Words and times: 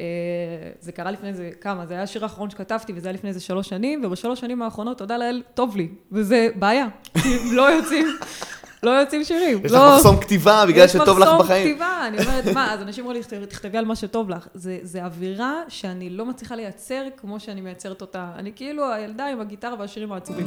אה, 0.00 0.04
זה 0.80 0.92
קרה 0.92 1.10
לפני 1.10 1.28
איזה 1.28 1.50
כמה, 1.60 1.86
זה 1.86 1.94
היה 1.94 2.02
השיר 2.02 2.22
האחרון 2.22 2.50
שכתבתי, 2.50 2.92
וזה 2.96 3.08
היה 3.08 3.12
לפני 3.14 3.28
איזה 3.28 3.40
שלוש 3.40 3.68
שנים, 3.68 4.04
ובשלוש 4.04 4.40
שנים 4.40 4.62
האחרונות, 4.62 4.98
תודה 4.98 5.18
לאל, 5.18 5.42
טוב 5.54 5.76
לי, 5.76 5.88
וזה 6.12 6.48
בעיה. 6.54 6.86
כי 7.22 7.38
לא 7.56 7.72
יוצאים, 7.72 8.06
לא 8.82 8.90
יוצאים 8.90 9.24
שירים. 9.24 9.60
יש 9.64 9.72
לא- 9.72 9.88
לך 9.88 9.94
מחסום 9.94 10.16
כתיבה 10.20 10.64
בגלל 10.68 10.88
שטוב 10.88 11.18
לך 11.18 11.26
יש 11.26 11.32
מחסום 11.32 11.38
בחיים. 11.38 11.68
כתיבה, 11.68 12.06
אני 12.06 12.18
אומרת, 12.18 12.44
מה, 12.54 12.74
אז 12.74 12.82
אנשים 12.82 13.04
אומרים 13.04 13.22
לי, 13.32 13.46
תכתבי 13.46 13.78
על 13.78 13.84
מה 13.84 13.96
שטוב 13.96 14.30
לך. 14.30 14.48
זה, 14.54 14.78
זה 14.82 15.04
אווירה 15.04 15.54
שאני 15.68 16.10
לא 16.10 16.26
מצליחה 16.26 16.56
לייצר 16.56 17.02
כמו 17.16 17.40
שאני 17.40 17.60
מייצרת 17.60 18.00
אותה. 18.00 18.30
אני 18.36 18.52
כאילו 18.56 18.92
הילדה 18.92 19.26
עם 19.26 19.40
הגיטרה 19.40 19.74
והשירים 19.78 20.12
העצובים. 20.12 20.46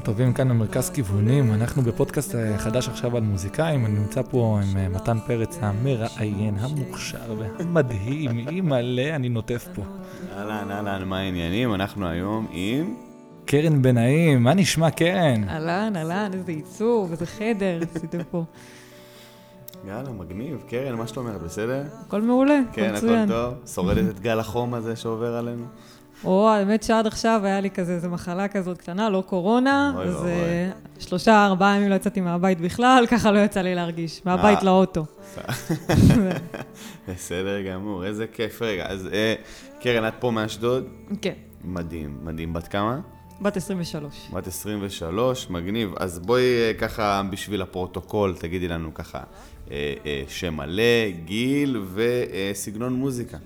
צהריים 0.00 0.16
טובים 0.16 0.32
כאן 0.32 0.48
במרכז 0.48 0.90
כיוונים, 0.90 1.54
אנחנו 1.54 1.82
בפודקאסט 1.82 2.34
אה, 2.34 2.58
חדש 2.58 2.88
עכשיו 2.88 3.16
על 3.16 3.22
מוזיקאים, 3.22 3.86
אני 3.86 3.94
נמצא 3.94 4.22
פה 4.22 4.60
עם 4.62 4.76
אה, 4.76 4.88
מתן 4.88 5.18
פרץ 5.26 5.58
המראיין, 5.60 6.54
המוכשר 6.58 7.34
והמדהים, 7.38 8.48
אימא'לה, 8.48 9.16
אני 9.16 9.28
נוטף 9.28 9.68
פה. 9.74 9.82
אהלן, 10.36 10.70
אהלן, 10.70 11.08
מה 11.08 11.18
העניינים? 11.18 11.74
אנחנו 11.74 12.08
היום 12.08 12.46
עם... 12.50 12.94
קרן 13.44 13.82
בנאים, 13.82 14.42
מה 14.42 14.54
נשמע 14.54 14.90
קרן? 14.90 15.48
אהלן, 15.48 15.92
אהלן, 15.96 16.30
איזה 16.34 16.52
עיצוב, 16.52 17.10
איזה 17.10 17.26
חדר, 17.26 17.80
עשיתם 17.94 18.18
פה. 18.30 18.44
יאללה, 19.88 20.10
מגניב. 20.10 20.62
קרן, 20.68 20.94
מה 20.94 21.06
שאת 21.06 21.16
אומרת, 21.16 21.42
בסדר? 21.42 21.82
הכל 22.06 22.22
מעולה, 22.22 22.60
כן, 22.72 22.82
הכל 22.82 22.96
הכל 22.96 23.06
מצוין. 23.06 23.28
טוב? 23.28 23.54
שורדת 23.66 24.10
את 24.10 24.20
גל 24.20 24.40
החום 24.40 24.74
הזה 24.74 24.96
שעובר 24.96 25.36
עלינו? 25.36 25.64
או, 26.24 26.48
האמת 26.48 26.82
שעד 26.82 27.06
עכשיו 27.06 27.40
היה 27.44 27.60
לי 27.60 27.70
כזה, 27.70 27.94
איזו 27.94 28.08
מחלה 28.08 28.48
כזאת 28.48 28.78
קטנה, 28.78 29.10
לא 29.10 29.22
קורונה, 29.26 29.92
אוי 29.96 30.04
אז. 30.04 30.24
אה, 30.24 30.70
שלושה, 30.98 31.46
ארבעה 31.46 31.76
ימים 31.76 31.90
לא 31.90 31.94
יצאתי 31.94 32.20
מהבית 32.20 32.60
בכלל, 32.60 33.04
ככה 33.10 33.30
לא 33.30 33.38
יצא 33.38 33.60
לי 33.60 33.74
להרגיש, 33.74 34.22
מהבית 34.24 34.58
אה. 34.58 34.64
לאוטו. 34.64 35.04
בסדר 37.08 37.62
גמור, 37.62 38.06
איזה 38.06 38.26
כיף. 38.26 38.62
רגע, 38.62 38.86
אז 38.86 39.08
אה, 39.12 39.34
קרן, 39.80 40.08
את 40.08 40.14
פה 40.20 40.30
מאשדוד? 40.30 40.84
כן, 41.22 41.34
מדהים, 41.64 42.18
מדהים. 42.22 42.52
בת 42.52 42.68
כמה? 42.68 43.00
בת 43.40 43.56
23. 43.56 44.30
בת 44.32 44.46
23, 44.46 45.50
מגניב. 45.50 45.94
אז 45.98 46.18
בואי 46.18 46.42
ככה, 46.78 47.22
בשביל 47.30 47.62
הפרוטוקול, 47.62 48.34
תגידי 48.38 48.68
לנו 48.68 48.94
ככה, 48.94 49.20
שם 50.28 50.54
מלא, 50.54 51.10
גיל 51.24 51.82
וסגנון 51.94 52.92
מוזיקה. 52.92 53.38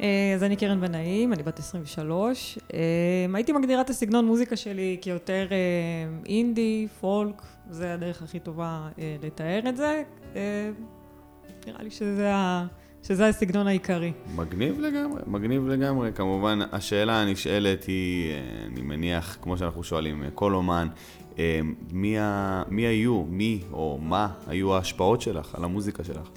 אה, 0.00 0.32
אז 0.34 0.42
אני 0.42 0.56
קרן 0.56 0.80
בן 0.80 0.92
נעים, 0.92 1.32
אני 1.32 1.42
בת 1.42 1.58
23. 1.58 2.58
אה, 2.74 2.78
הייתי 3.34 3.52
מגדירה 3.52 3.80
את 3.80 3.90
הסגנון 3.90 4.26
מוזיקה 4.26 4.56
שלי 4.56 4.96
כיותר 5.00 5.46
אה, 5.50 5.56
אינדי, 6.26 6.86
פולק, 7.00 7.42
זה 7.70 7.94
הדרך 7.94 8.22
הכי 8.22 8.38
טובה 8.38 8.88
לתאר 9.22 9.60
את 9.68 9.76
זה. 9.76 10.02
אה, 10.36 10.70
נראה 11.66 11.82
לי 11.82 11.90
שזה, 11.90 12.34
ה, 12.34 12.66
שזה 13.02 13.26
הסגנון 13.28 13.66
העיקרי. 13.66 14.12
מגניב 14.36 14.80
לגמרי, 14.80 15.22
מגניב 15.26 15.68
לגמרי. 15.68 16.12
כמובן, 16.12 16.58
השאלה 16.72 17.22
הנשאלת 17.22 17.84
היא, 17.84 18.32
אני 18.66 18.82
מניח, 18.82 19.38
כמו 19.42 19.58
שאנחנו 19.58 19.84
שואלים, 19.84 20.24
כל 20.34 20.54
אומן, 20.54 20.88
מי, 21.92 22.18
ה... 22.18 22.62
מי 22.68 22.82
היו, 22.82 23.24
מי 23.28 23.60
או 23.72 23.98
מה 24.02 24.28
היו 24.46 24.74
ההשפעות 24.74 25.20
שלך 25.20 25.54
על 25.54 25.64
המוזיקה 25.64 26.04
שלך? 26.04 26.28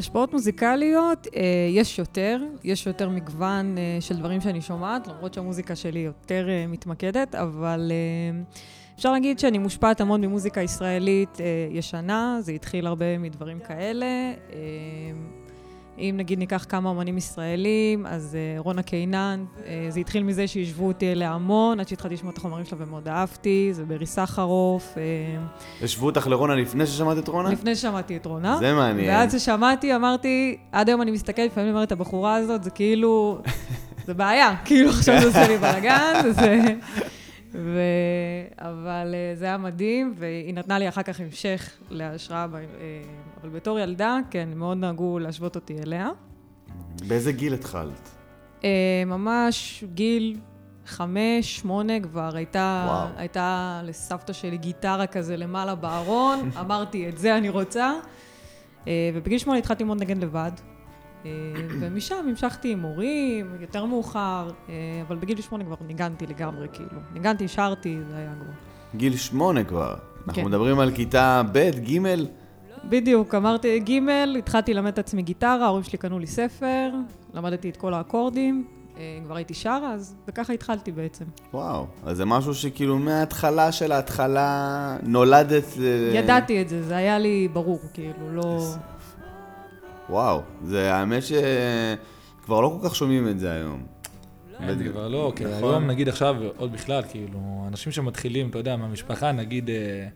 השפעות 0.00 0.32
מוזיקליות, 0.32 1.26
אה, 1.36 1.42
יש 1.70 1.98
יותר, 1.98 2.40
יש 2.64 2.86
יותר 2.86 3.08
מגוון 3.08 3.78
אה, 3.78 4.00
של 4.00 4.16
דברים 4.16 4.40
שאני 4.40 4.60
שומעת, 4.60 5.06
למרות 5.06 5.34
שהמוזיקה 5.34 5.76
שלי 5.76 5.98
יותר 5.98 6.48
אה, 6.48 6.66
מתמקדת, 6.66 7.34
אבל 7.34 7.92
אה, 7.92 8.42
אפשר 8.96 9.12
להגיד 9.12 9.38
שאני 9.38 9.58
מושפעת 9.58 10.00
המון 10.00 10.20
ממוזיקה 10.20 10.62
ישראלית 10.62 11.40
אה, 11.40 11.44
ישנה, 11.70 12.38
זה 12.40 12.52
התחיל 12.52 12.86
הרבה 12.86 13.18
מדברים 13.18 13.60
כאלה. 13.60 14.06
אה, 14.52 14.60
אם 16.00 16.14
נגיד 16.16 16.38
ניקח 16.38 16.66
כמה 16.68 16.90
אמנים 16.90 17.18
ישראלים, 17.18 18.06
אז 18.06 18.34
אה, 18.36 18.60
רונה 18.60 18.82
קינן, 18.82 19.44
אה, 19.66 19.86
זה 19.88 20.00
התחיל 20.00 20.22
מזה 20.22 20.46
שהשוו 20.46 20.88
אותי 20.88 21.12
אליה 21.12 21.32
המון, 21.32 21.80
עד 21.80 21.88
שהתחלתי 21.88 22.14
לשמוע 22.14 22.32
את 22.32 22.38
החומרים 22.38 22.64
שלה 22.64 22.78
ומאוד 22.80 23.08
אהבתי, 23.08 23.68
זה 23.72 23.84
ברי 23.84 24.06
סחרוף, 24.06 24.94
אה, 24.98 25.02
השוו 25.84 26.06
אותך 26.06 26.26
לרונה 26.26 26.54
לפני 26.54 26.86
ששמעת 26.86 27.18
את 27.18 27.28
רונה? 27.28 27.50
לפני 27.50 27.76
ששמעתי 27.76 28.16
את 28.16 28.26
רונה. 28.26 28.56
זה 28.56 28.74
מעניין. 28.74 29.10
ואז 29.10 29.42
ששמעתי, 29.42 29.96
אמרתי, 29.96 30.56
עד 30.72 30.88
היום 30.88 31.02
אני 31.02 31.10
מסתכלת, 31.10 31.50
לפעמים 31.50 31.68
אני 31.68 31.74
אומרת, 31.74 31.92
הבחורה 31.92 32.34
הזאת, 32.36 32.64
זה 32.64 32.70
כאילו, 32.70 33.38
זה 34.06 34.14
בעיה, 34.14 34.56
כאילו 34.64 34.90
עכשיו 34.90 35.20
זה 35.20 35.26
עושה 35.26 35.48
לי 35.48 35.58
בלאגן, 35.58 36.22
זה... 36.30 36.74
ו... 37.54 37.80
אבל 38.58 39.14
זה 39.34 39.44
היה 39.44 39.56
מדהים, 39.56 40.14
והיא 40.18 40.54
נתנה 40.54 40.78
לי 40.78 40.88
אחר 40.88 41.02
כך 41.02 41.20
המשך 41.20 41.70
להשראה, 41.90 42.46
ב... 42.46 42.56
אבל 43.40 43.48
בתור 43.48 43.78
ילדה, 43.78 44.18
כן, 44.30 44.48
מאוד 44.56 44.78
נהגו 44.78 45.18
להשוות 45.18 45.56
אותי 45.56 45.78
אליה. 45.82 46.08
באיזה 47.08 47.32
גיל 47.32 47.54
התחלת? 47.54 48.10
אה, 48.64 49.02
ממש 49.06 49.84
גיל 49.94 50.38
חמש, 50.86 51.56
שמונה 51.56 52.00
כבר 52.00 52.30
הייתה, 52.36 52.86
וואו. 52.88 53.08
הייתה 53.16 53.80
לסבתא 53.84 54.32
שלי 54.32 54.58
גיטרה 54.58 55.06
כזה 55.06 55.36
למעלה 55.36 55.74
בארון, 55.74 56.50
אמרתי, 56.60 57.08
את 57.08 57.18
זה 57.18 57.36
אני 57.36 57.48
רוצה. 57.48 57.92
אה, 58.88 59.10
ובגיל 59.14 59.38
שמונה 59.38 59.58
התחלתי 59.58 59.82
ללמוד 59.82 60.00
נגן 60.00 60.18
לבד. 60.18 60.52
אה, 61.24 61.30
ומשם 61.80 62.14
המשכתי 62.28 62.72
עם 62.72 62.80
מורים, 62.80 63.56
יותר 63.60 63.84
מאוחר, 63.84 64.50
אבל 65.08 65.16
בגיל 65.16 65.40
שמונה 65.40 65.64
כבר 65.64 65.76
ניגנתי 65.86 66.26
לגמרי, 66.26 66.68
כאילו. 66.72 67.00
ניגנתי, 67.12 67.48
שרתי, 67.48 67.98
זה 68.10 68.16
היה 68.16 68.32
כבר. 68.40 68.52
גיל 68.96 69.16
שמונה 69.16 69.64
כבר. 69.64 69.94
אנחנו 70.26 70.42
כן. 70.42 70.48
מדברים 70.48 70.78
על 70.78 70.90
כיתה 70.90 71.42
ב', 71.52 71.70
ג', 71.70 71.98
בדיוק, 72.84 73.34
אמרתי 73.34 73.80
ג', 73.80 74.08
התחלתי 74.38 74.74
ללמד 74.74 74.92
את 74.92 74.98
עצמי 74.98 75.22
גיטרה, 75.22 75.64
ההורים 75.64 75.84
שלי 75.84 75.98
קנו 75.98 76.18
לי 76.18 76.26
ספר, 76.26 76.90
למדתי 77.34 77.70
את 77.70 77.76
כל 77.76 77.94
האקורדים, 77.94 78.64
אה, 78.98 79.18
כבר 79.24 79.36
הייתי 79.36 79.54
שרה, 79.54 79.92
אז 79.94 80.14
וככה 80.28 80.52
התחלתי 80.52 80.92
בעצם. 80.92 81.24
וואו. 81.54 81.86
אז 82.04 82.16
זה 82.16 82.24
משהו 82.24 82.54
שכאילו 82.54 82.98
מההתחלה 82.98 83.72
של 83.72 83.92
ההתחלה 83.92 84.96
נולדת... 85.02 85.64
ידעתי 86.14 86.62
את 86.62 86.68
זה, 86.68 86.82
זה 86.82 86.96
היה 86.96 87.18
לי 87.18 87.48
ברור, 87.52 87.78
כאילו, 87.94 88.32
לא... 88.32 88.66
וואו. 90.08 90.42
זה 90.64 90.94
האמת 90.94 91.22
שכבר 91.22 92.60
לא 92.60 92.78
כל 92.80 92.88
כך 92.88 92.94
שומעים 92.94 93.28
את 93.28 93.38
זה 93.38 93.52
היום. 93.52 93.82
זה 94.78 94.84
כבר 94.92 95.08
לא, 95.08 95.32
כי 95.36 95.44
נכון. 95.44 95.74
היום 95.74 95.86
נגיד 95.86 96.08
עכשיו, 96.08 96.36
עוד 96.56 96.72
בכלל, 96.72 97.02
כאילו, 97.08 97.64
אנשים 97.68 97.92
שמתחילים, 97.92 98.50
אתה 98.50 98.58
יודע, 98.58 98.76
מהמשפחה, 98.76 99.32
נגיד, 99.32 99.70
אה, 99.70 100.08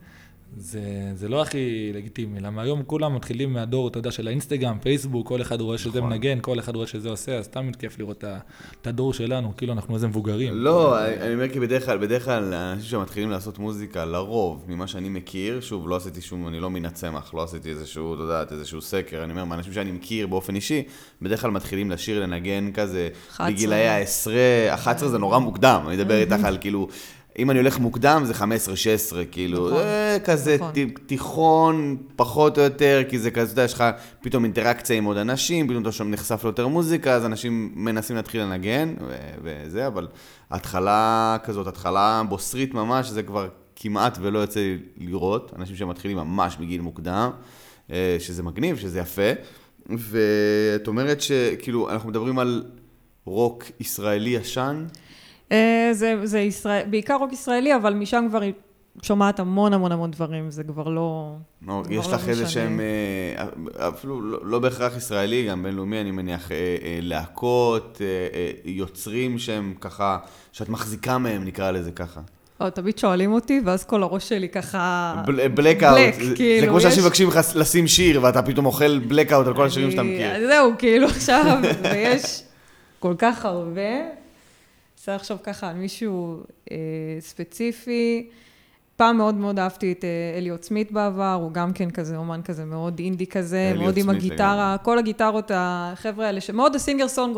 זה, 0.57 0.81
זה 1.15 1.29
לא 1.29 1.43
הכי 1.43 1.91
לגיטימי, 1.95 2.41
למה 2.41 2.63
היום 2.63 2.83
כולם 2.83 3.15
מתחילים 3.15 3.53
מהדור, 3.53 3.89
אתה 3.89 3.99
יודע, 3.99 4.11
של 4.11 4.29
האינסטגרם, 4.29 4.79
פייסבוק, 4.83 5.29
כל 5.29 5.41
אחד 5.41 5.61
רואה 5.61 5.79
שזה 5.79 5.99
נכון. 5.99 6.11
מנגן, 6.11 6.39
כל 6.41 6.59
אחד 6.59 6.77
רואה 6.77 6.87
שזה 6.87 7.09
עושה, 7.09 7.39
אז 7.39 7.49
תמיד 7.49 7.77
כיף 7.77 7.99
לראות 7.99 8.25
את 8.81 8.87
הדור 8.87 9.13
שלנו, 9.13 9.53
כאילו 9.57 9.73
אנחנו 9.73 9.95
איזה 9.95 10.09
מבוגרים. 10.09 10.55
לא, 10.55 11.05
אני 11.05 11.21
אני 11.21 11.35
אומר 11.35 11.49
כי 11.49 11.61
בדרך 11.61 11.87
כלל, 11.87 11.99
בדרך 11.99 12.25
כלל 12.25 12.53
האנשים 12.53 12.91
שמתחילים 12.91 13.31
לעשות 13.31 13.59
מוזיקה, 13.59 14.05
לרוב, 14.05 14.65
ממה 14.69 14.87
שאני 14.87 15.09
מכיר, 15.09 15.61
שוב, 15.61 15.89
לא 15.89 15.97
עשיתי 15.97 16.21
שום, 16.21 16.49
אני 16.49 16.61
לא 16.61 16.71
מן 16.71 16.85
הצמח, 16.85 17.35
לא 17.35 17.43
עשיתי 17.43 17.71
איזשהו, 17.71 18.15
אתה 18.15 18.23
יודעת, 18.23 18.53
איזשהו 18.53 18.81
סקר, 18.81 19.25
אני 19.25 19.33
אומר, 19.33 19.45
מהאנשים 19.45 19.73
שאני 19.73 19.93
מכיר 19.93 20.27
באופן 20.27 20.55
אישי, 20.55 20.83
בדרך 21.23 21.41
כלל 21.41 21.51
מתחילים 21.51 21.91
לשיר, 21.91 22.23
לנגן 22.23 22.73
כזה, 22.73 23.09
11. 23.31 23.51
בגילאי 23.51 23.89
ה-10, 23.89 24.75
11 24.75 25.09
זה 25.09 25.19
נורא 25.19 25.39
מוקדם, 25.39 25.85
אני 25.87 25.97
מדבר 25.97 26.21
איתך 26.21 26.45
על 26.45 26.59
כאילו... 26.61 26.89
אם 27.39 27.51
אני 27.51 27.59
הולך 27.59 27.79
מוקדם 27.79 28.23
זה 28.25 28.33
15-16, 28.33 28.45
כאילו, 29.33 29.67
נכון, 29.67 29.81
אה, 29.81 30.17
כזה 30.25 30.57
נכון. 30.57 30.73
תיכון, 31.07 31.97
פחות 32.17 32.59
או 32.59 32.63
יותר, 32.63 33.03
כי 33.09 33.19
זה 33.19 33.31
כזה, 33.31 33.43
אתה 33.43 33.53
יודע, 33.53 33.65
יש 33.65 33.75
לך 33.75 33.85
פתאום 34.23 34.45
אינטראקציה 34.45 34.97
עם 34.97 35.05
עוד 35.05 35.17
אנשים, 35.17 35.69
פתאום 35.69 35.83
אתה 35.83 35.93
שם 35.93 36.11
נחשף 36.11 36.45
ליותר 36.45 36.69
מוזיקה, 36.69 37.15
אז 37.15 37.27
אנשים 37.27 37.73
מנסים 37.75 38.17
להתחיל 38.17 38.43
לנגן, 38.43 38.95
וזה, 39.43 39.87
אבל 39.87 40.09
התחלה 40.51 41.37
כזאת, 41.45 41.67
התחלה 41.67 42.23
בוסרית 42.29 42.75
ממש, 42.75 43.09
זה 43.09 43.23
כבר 43.23 43.49
כמעט 43.77 44.19
ולא 44.21 44.39
יוצא 44.39 44.61
לי 44.61 44.79
לראות, 44.97 45.53
אנשים 45.57 45.77
שמתחילים 45.77 46.17
ממש 46.17 46.57
מגיל 46.61 46.81
מוקדם, 46.81 47.31
אה, 47.91 48.17
שזה 48.19 48.43
מגניב, 48.43 48.77
שזה 48.77 48.99
יפה, 48.99 49.33
ואת 49.87 50.87
אומרת 50.89 51.21
שכאילו, 51.21 51.91
אנחנו 51.91 52.09
מדברים 52.09 52.39
על 52.39 52.65
רוק 53.25 53.65
ישראלי 53.81 54.31
ישן, 54.31 54.85
זה, 55.93 56.15
זה 56.25 56.41
ישראל, 56.41 56.83
בעיקר 56.91 57.15
רוק 57.15 57.33
ישראלי, 57.33 57.77
אבל 57.77 57.95
משם 57.95 58.27
כבר 58.29 58.41
שומעת 59.03 59.41
המון 59.41 59.73
המון 59.73 59.93
המון 59.93 60.11
דברים, 60.11 60.51
זה 60.51 60.65
כבר 60.65 60.89
לא... 60.89 61.35
נו, 61.63 61.83
כבר 61.85 61.93
יש 61.93 62.07
לא 62.07 62.15
לך 62.15 62.29
איזה. 62.29 62.47
שהם, 62.47 62.81
אה, 62.81 63.89
אפילו 63.89 64.21
לא 64.21 64.39
לא 64.43 64.59
בהכרח 64.59 64.97
ישראלי, 64.97 65.47
גם 65.49 65.63
בינלאומי, 65.63 66.01
אני 66.01 66.11
מניח, 66.11 66.53
אה, 66.53 66.57
אה, 66.57 66.99
להקות, 67.03 67.99
אה, 68.01 68.07
אה, 68.39 68.51
יוצרים 68.65 69.39
שהם 69.39 69.75
ככה, 69.81 70.19
שאת 70.53 70.69
מחזיקה 70.69 71.19
מהם, 71.19 71.45
נקרא 71.45 71.71
לזה 71.71 71.91
ככה. 71.91 72.21
או, 72.61 72.71
תמיד 72.71 72.99
שואלים 72.99 73.33
אותי, 73.33 73.61
ואז 73.65 73.85
כל 73.85 74.03
הראש 74.03 74.29
שלי 74.29 74.49
ככה... 74.49 75.15
בלקאוט. 75.55 75.95
בלק, 75.99 76.23
זה 76.23 76.37
כאילו, 76.37 76.69
כמו 76.69 76.81
שאנשים 76.81 77.03
מבקשים 77.03 77.29
לך 77.29 77.41
לשים 77.55 77.87
שיר, 77.87 78.23
ואתה 78.23 78.43
פתאום 78.43 78.67
אוכל 78.67 78.99
בלקאוט 78.99 79.47
על 79.47 79.55
כל 79.55 79.67
השירים 79.67 79.91
שאתה 79.91 80.03
מכיר. 80.03 80.47
זהו, 80.47 80.73
כאילו 80.79 81.07
עכשיו, 81.07 81.59
ויש 81.83 82.43
כל 82.99 83.15
כך 83.19 83.45
הרבה. 83.45 84.24
צריך 85.05 85.21
לחשוב 85.21 85.39
ככה 85.43 85.69
על 85.71 85.77
מישהו 85.77 86.43
אה, 86.71 86.77
ספציפי. 87.21 88.31
פעם 88.97 89.17
מאוד 89.17 89.35
מאוד 89.35 89.59
אהבתי 89.59 89.93
את 89.93 90.05
אה, 90.05 90.39
אליוט 90.39 90.63
סמית 90.63 90.93
בעבר, 90.93 91.39
הוא 91.43 91.53
גם 91.53 91.73
כן 91.73 91.91
כזה 91.91 92.17
אומן 92.17 92.43
כזה 92.43 92.65
מאוד 92.65 92.99
אינדי 92.99 93.27
כזה, 93.27 93.73
מאוד 93.79 93.97
עם 93.97 94.11
הגיטרה, 94.11 94.77
כל 94.83 94.99
הגיטרות, 94.99 95.51
החבר'ה 95.55 96.27
האלה, 96.27 96.41
שמאוד 96.41 96.75
הסינגר 96.75 97.09
סונג 97.09 97.37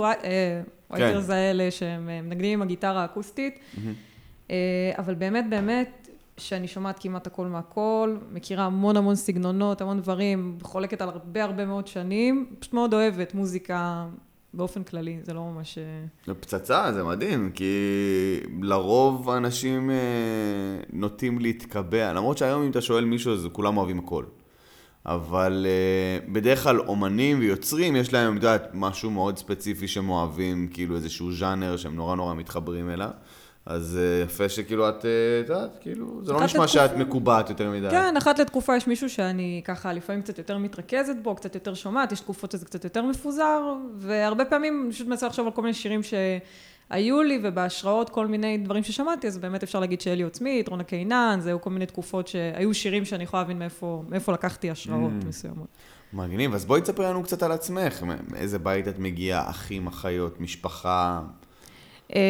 רייטרס 0.90 1.30
האלה, 1.30 1.70
שהם 1.70 2.08
אה, 2.08 2.22
מנגנים 2.22 2.52
עם 2.52 2.62
הגיטרה 2.62 3.02
האקוסטית. 3.02 3.58
אה, 4.50 4.56
אבל 4.98 5.14
באמת, 5.14 5.44
באמת, 5.50 6.08
שאני 6.36 6.68
שומעת 6.68 6.98
כמעט 6.98 7.26
הכל 7.26 7.46
מהכל, 7.46 8.16
מכירה 8.32 8.64
המון 8.64 8.96
המון 8.96 9.14
סגנונות, 9.14 9.80
המון 9.80 10.00
דברים, 10.00 10.58
חולקת 10.62 11.00
על 11.00 11.08
הרבה 11.08 11.44
הרבה 11.44 11.66
מאוד 11.66 11.86
שנים, 11.86 12.46
פשוט 12.58 12.74
מאוד 12.74 12.94
אוהבת 12.94 13.34
מוזיקה 13.34 14.06
באופן 14.56 14.82
כללי, 14.82 15.19
זה 15.23 15.35
לא 15.35 15.41
ממש... 15.41 15.79
אה, 15.79 15.85
זה 16.26 16.35
פצצה, 16.35 16.93
זה 16.93 17.05
מדהים, 17.05 17.50
כי 17.55 17.75
לרוב 18.62 19.31
האנשים 19.31 19.91
אה, 19.91 19.97
נוטים 20.93 21.38
להתקבע, 21.38 22.12
למרות 22.12 22.38
שהיום 22.38 22.62
אם 22.62 22.70
אתה 22.70 22.81
שואל 22.81 23.05
מישהו, 23.05 23.32
אז 23.32 23.49
כולם 23.53 23.76
אוהבים 23.76 23.99
הכל. 23.99 24.25
אבל 25.06 25.67
אה, 25.69 26.32
בדרך 26.32 26.62
כלל 26.62 26.81
אומנים 26.81 27.38
ויוצרים, 27.38 27.97
יש 27.97 28.12
להם, 28.12 28.37
את 28.37 28.43
יודעת, 28.43 28.70
משהו 28.75 29.11
מאוד 29.11 29.38
ספציפי 29.38 29.88
שהם 29.88 30.08
אוהבים, 30.08 30.69
כאילו 30.73 30.97
איזשהו 30.97 31.32
ז'אנר 31.32 31.76
שהם 31.76 31.97
נורא 31.97 32.17
נורא 32.17 32.35
מתחברים 32.35 32.91
אליו. 32.91 33.11
אז 33.66 33.98
אה, 34.02 34.24
יפה 34.24 34.48
שכאילו 34.48 34.88
את, 34.88 35.04
אה, 35.04 35.10
את 35.44 35.48
יודעת, 35.48 35.78
כאילו, 35.80 36.20
זה 36.24 36.32
לא 36.32 36.44
נשמע 36.44 36.68
שאת 36.68 36.90
לתקופה. 36.90 37.04
מקובעת 37.04 37.50
יותר 37.50 37.70
מדי. 37.70 37.90
כן, 37.90 38.16
אחת 38.16 38.38
לתקופה 38.38 38.76
יש 38.76 38.86
מישהו 38.86 39.10
שאני 39.10 39.62
ככה 39.64 39.92
לפעמים 39.92 40.22
קצת 40.22 40.38
יותר 40.38 40.58
מתרכזת 40.58 41.16
בו, 41.22 41.34
קצת 41.34 41.54
יותר 41.54 41.74
שומעת, 41.74 42.12
יש 42.12 42.20
תקופות 42.20 42.50
שזה 42.50 42.64
קצת 42.66 42.84
יותר 42.84 43.02
מפוזר, 43.02 43.60
והרבה 43.98 44.44
פעמים 44.44 44.82
אני 44.84 44.92
פשוט 44.92 45.06
מנסה 45.08 45.26
לחשוב 45.26 45.46
על 45.46 45.52
כל 45.52 45.62
מיני 45.62 45.74
שירים 45.74 46.00
שהיו 46.02 47.22
לי, 47.22 47.40
ובהשראות 47.42 48.10
כל 48.10 48.26
מיני 48.26 48.58
דברים 48.58 48.82
ששמעתי, 48.84 49.26
אז 49.26 49.38
באמת 49.38 49.62
אפשר 49.62 49.80
להגיד 49.80 50.00
שאלי 50.00 50.22
עוצמית, 50.22 50.68
רונה 50.68 50.84
קינן, 50.84 51.38
זה 51.42 51.48
היו 51.50 51.60
כל 51.60 51.70
מיני 51.70 51.86
תקופות 51.86 52.28
שהיו 52.28 52.74
שירים 52.74 53.04
שאני 53.04 53.24
יכולה 53.24 53.42
להבין 53.42 53.58
מאיפה, 53.58 54.02
מאיפה 54.08 54.32
לקחתי 54.32 54.70
השראות 54.70 55.12
Mm. 55.22 55.26
מסוימות. 55.26 55.66
מגניב, 56.12 56.54
אז 56.54 56.64
בואי 56.64 56.80
תספרי 56.80 57.06
לנו 57.06 57.22
קצת 57.22 57.42
על 57.42 57.52
עצמך, 57.52 58.02
מאיזה 58.30 58.58
בית 58.58 58.88
את 58.88 58.98
מגיעה, 58.98 59.50
אחים, 59.50 59.86
אחיות, 59.86 60.40
משפחה. 60.40 61.20
אה, 62.14 62.20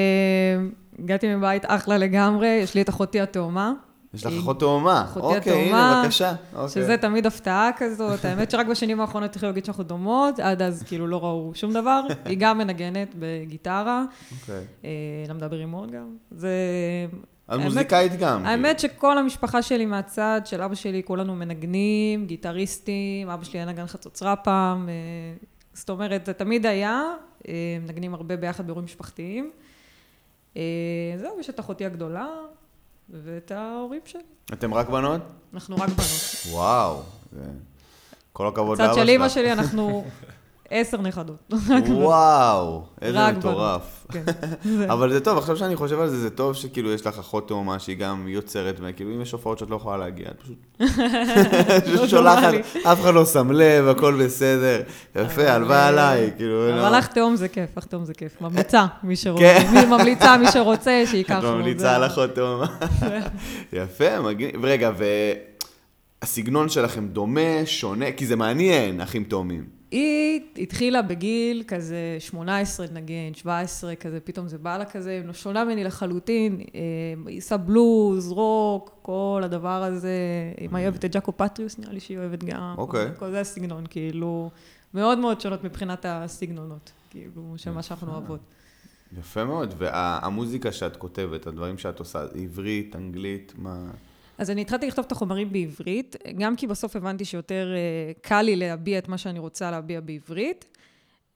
הגעתי 0.98 1.34
מבית 1.34 1.62
אחלה 1.66 1.98
לגמרי, 1.98 2.48
יש 2.48 2.74
לי 2.74 2.82
את 2.82 2.88
אחותי 2.88 3.20
התאומה. 3.20 3.72
יש 4.14 4.26
לך 4.26 4.32
אחות 4.38 4.60
תאומה. 4.60 5.02
אחותי 5.02 5.26
אוקיי, 5.26 5.52
הנה, 5.52 5.64
התאומה, 5.64 6.02
בבקשה. 6.02 6.34
אוקיי. 6.52 6.68
שזה 6.68 6.96
תמיד 6.96 7.26
הפתעה 7.26 7.70
כזאת, 7.76 8.24
האמת 8.24 8.50
שרק 8.50 8.66
בשנים 8.66 9.00
האחרונות 9.00 9.30
התחילו 9.30 9.50
להגיד 9.50 9.64
שאנחנו 9.64 9.84
דומות, 9.84 10.38
עד 10.38 10.62
אז 10.62 10.82
כאילו 10.86 11.06
לא 11.06 11.24
ראו 11.24 11.50
שום 11.54 11.72
דבר. 11.72 12.00
היא 12.24 12.38
גם 12.40 12.58
מנגנת 12.58 13.14
בגיטרה, 13.18 14.04
אוקיי. 14.40 14.64
אה, 14.84 14.90
למדה 15.28 15.48
ברימון 15.48 15.90
גם. 15.90 16.16
זה... 16.30 16.50
האמת- 17.48 17.64
מוזיקאית 17.64 18.12
גם. 18.18 18.46
האמת 18.46 18.80
שכל 18.80 19.18
המשפחה 19.18 19.62
שלי 19.62 19.86
מהצד 19.86 20.40
של 20.44 20.62
אבא 20.62 20.74
שלי, 20.74 21.02
כולנו 21.04 21.34
מנגנים, 21.34 22.26
גיטריסטים, 22.26 23.30
אבא 23.30 23.44
שלי 23.44 23.58
היה 23.58 23.66
נגן 23.68 23.86
חצוצרה 23.86 24.36
פעם, 24.36 24.88
אה, 24.88 24.94
זאת 25.72 25.90
אומרת, 25.90 26.26
זה 26.26 26.32
תמיד 26.32 26.66
היה, 26.66 27.02
מנגנים 27.82 28.14
הרבה 28.14 28.36
ביחד 28.36 28.64
באירועים 28.66 28.84
משפחתיים. 28.84 29.50
אה, 30.56 30.62
זהו, 31.18 31.40
יש 31.40 31.50
את 31.50 31.60
אחותי 31.60 31.84
הגדולה 31.86 32.28
ואת 33.10 33.50
ההורים 33.50 34.00
שלי. 34.04 34.22
אתם 34.52 34.74
רק 34.74 34.88
בנות? 34.88 35.20
אנחנו 35.54 35.76
רק 35.76 35.88
בנות. 35.88 36.46
וואו. 36.50 37.02
כל 38.32 38.48
הכבוד 38.48 38.78
לאבא 38.78 38.94
שלך. 38.94 39.02
של 39.02 39.08
אימא 39.08 39.28
שלי 39.28 39.52
אנחנו 39.52 40.04
עשר 40.70 41.00
נכדות. 41.00 41.52
וואו, 41.90 42.82
איזה 43.02 43.32
מטורף. 43.32 44.06
כן. 44.12 44.22
אבל 44.92 45.12
זה 45.12 45.20
טוב, 45.20 45.38
עכשיו 45.38 45.56
שאני 45.56 45.76
חושב 45.76 46.00
על 46.00 46.08
זה, 46.08 46.18
זה 46.18 46.30
טוב 46.30 46.54
שכאילו 46.54 46.92
יש 46.92 47.06
לך 47.06 47.18
אחות 47.18 47.48
תאומה 47.48 47.78
שהיא 47.78 47.96
גם 47.96 48.28
יוצרת, 48.28 48.76
וכאילו 48.80 49.14
אם 49.14 49.22
יש 49.22 49.32
הופעות 49.32 49.58
שאת 49.58 49.70
לא 49.70 49.76
יכולה 49.76 49.96
להגיע, 49.96 50.26
את 50.28 50.42
פשוט... 50.42 50.56
פשוט 51.94 52.08
שולחת. 52.08 52.54
אף 52.82 53.00
אחד 53.00 53.14
לא 53.14 53.24
שם 53.24 53.52
לב, 53.52 53.88
הכל 53.88 54.24
בסדר. 54.24 54.82
יפה, 55.16 55.42
אבל, 55.42 55.48
הלוואי 55.48 55.76
אה, 55.76 55.88
עליי, 55.88 56.30
כאילו... 56.36 56.68
לא. 56.68 56.88
אבל 56.88 56.98
אח 56.98 57.06
תאום 57.06 57.36
זה 57.36 57.48
כיף, 57.48 57.78
אח 57.78 57.84
תאום 57.84 58.04
זה 58.04 58.14
כיף. 58.14 58.40
ממליצה, 58.40 58.86
מי 59.02 59.16
שרוצה. 59.16 59.58
כן. 59.72 59.88
ממליצה, 59.90 60.36
מי 60.36 60.46
שרוצה, 60.52 61.02
שייקח 61.06 61.38
את. 61.38 61.44
ממליצה 61.44 61.96
על 61.96 62.06
אחות 62.06 62.34
תאומה. 62.34 62.66
יפה, 63.72 64.20
מגניב. 64.20 64.64
רגע, 64.64 64.90
והסגנון 66.22 66.68
שלכם 66.68 67.08
דומה, 67.08 67.66
שונה, 67.66 68.12
כי 68.12 68.26
זה 68.26 68.36
מעניין, 68.36 69.00
אחים 69.00 69.24
תאומים. 69.24 69.76
היא 69.96 70.40
התחילה 70.56 71.02
בגיל 71.02 71.62
כזה 71.68 72.16
18 72.18 72.86
נגן, 72.92 73.34
17, 73.34 73.96
כזה, 73.96 74.20
פתאום 74.20 74.48
זה 74.48 74.58
בא 74.58 74.78
לה 74.78 74.84
כזה, 74.84 75.22
שונה 75.32 75.64
ממני 75.64 75.84
לחלוטין. 75.84 76.60
אה, 76.74 76.80
היא 77.26 77.38
עושה 77.38 77.56
בלוז, 77.56 78.32
רוק, 78.32 78.94
כל 79.02 79.42
הדבר 79.44 79.82
הזה. 79.82 80.18
אם 80.60 80.76
היא 80.76 80.84
אוהבת 80.84 81.04
את 81.04 81.12
ג'אקו 81.12 81.36
פטריוס, 81.36 81.78
נראה 81.78 81.92
לי 81.92 82.00
שהיא 82.00 82.18
אוהבת 82.18 82.44
גם. 82.44 82.74
אוקיי. 82.78 83.08
כל 83.18 83.30
זה 83.30 83.40
הסגנון, 83.40 83.84
כאילו, 83.90 84.50
מאוד 84.94 85.18
מאוד 85.18 85.40
שונות 85.40 85.64
מבחינת 85.64 86.06
הסגנונות, 86.08 86.92
כאילו, 87.10 87.54
של 87.56 87.70
מה 87.70 87.82
שאנחנו 87.82 88.12
אוהבות. 88.12 88.40
יפה 89.18 89.44
מאוד, 89.44 89.74
והמוזיקה 89.78 90.72
שאת 90.72 90.96
כותבת, 90.96 91.46
הדברים 91.46 91.78
שאת 91.78 91.98
עושה, 91.98 92.24
עברית, 92.34 92.96
אנגלית, 92.96 93.52
מה... 93.58 93.90
אז 94.38 94.50
אני 94.50 94.60
התחלתי 94.60 94.86
לכתוב 94.86 95.04
את 95.04 95.12
החומרים 95.12 95.52
בעברית, 95.52 96.16
גם 96.38 96.56
כי 96.56 96.66
בסוף 96.66 96.96
הבנתי 96.96 97.24
שיותר 97.24 97.74
אה, 97.76 98.12
קל 98.20 98.42
לי 98.42 98.56
להביע 98.56 98.98
את 98.98 99.08
מה 99.08 99.18
שאני 99.18 99.38
רוצה 99.38 99.70
להביע 99.70 100.00
בעברית. 100.00 100.76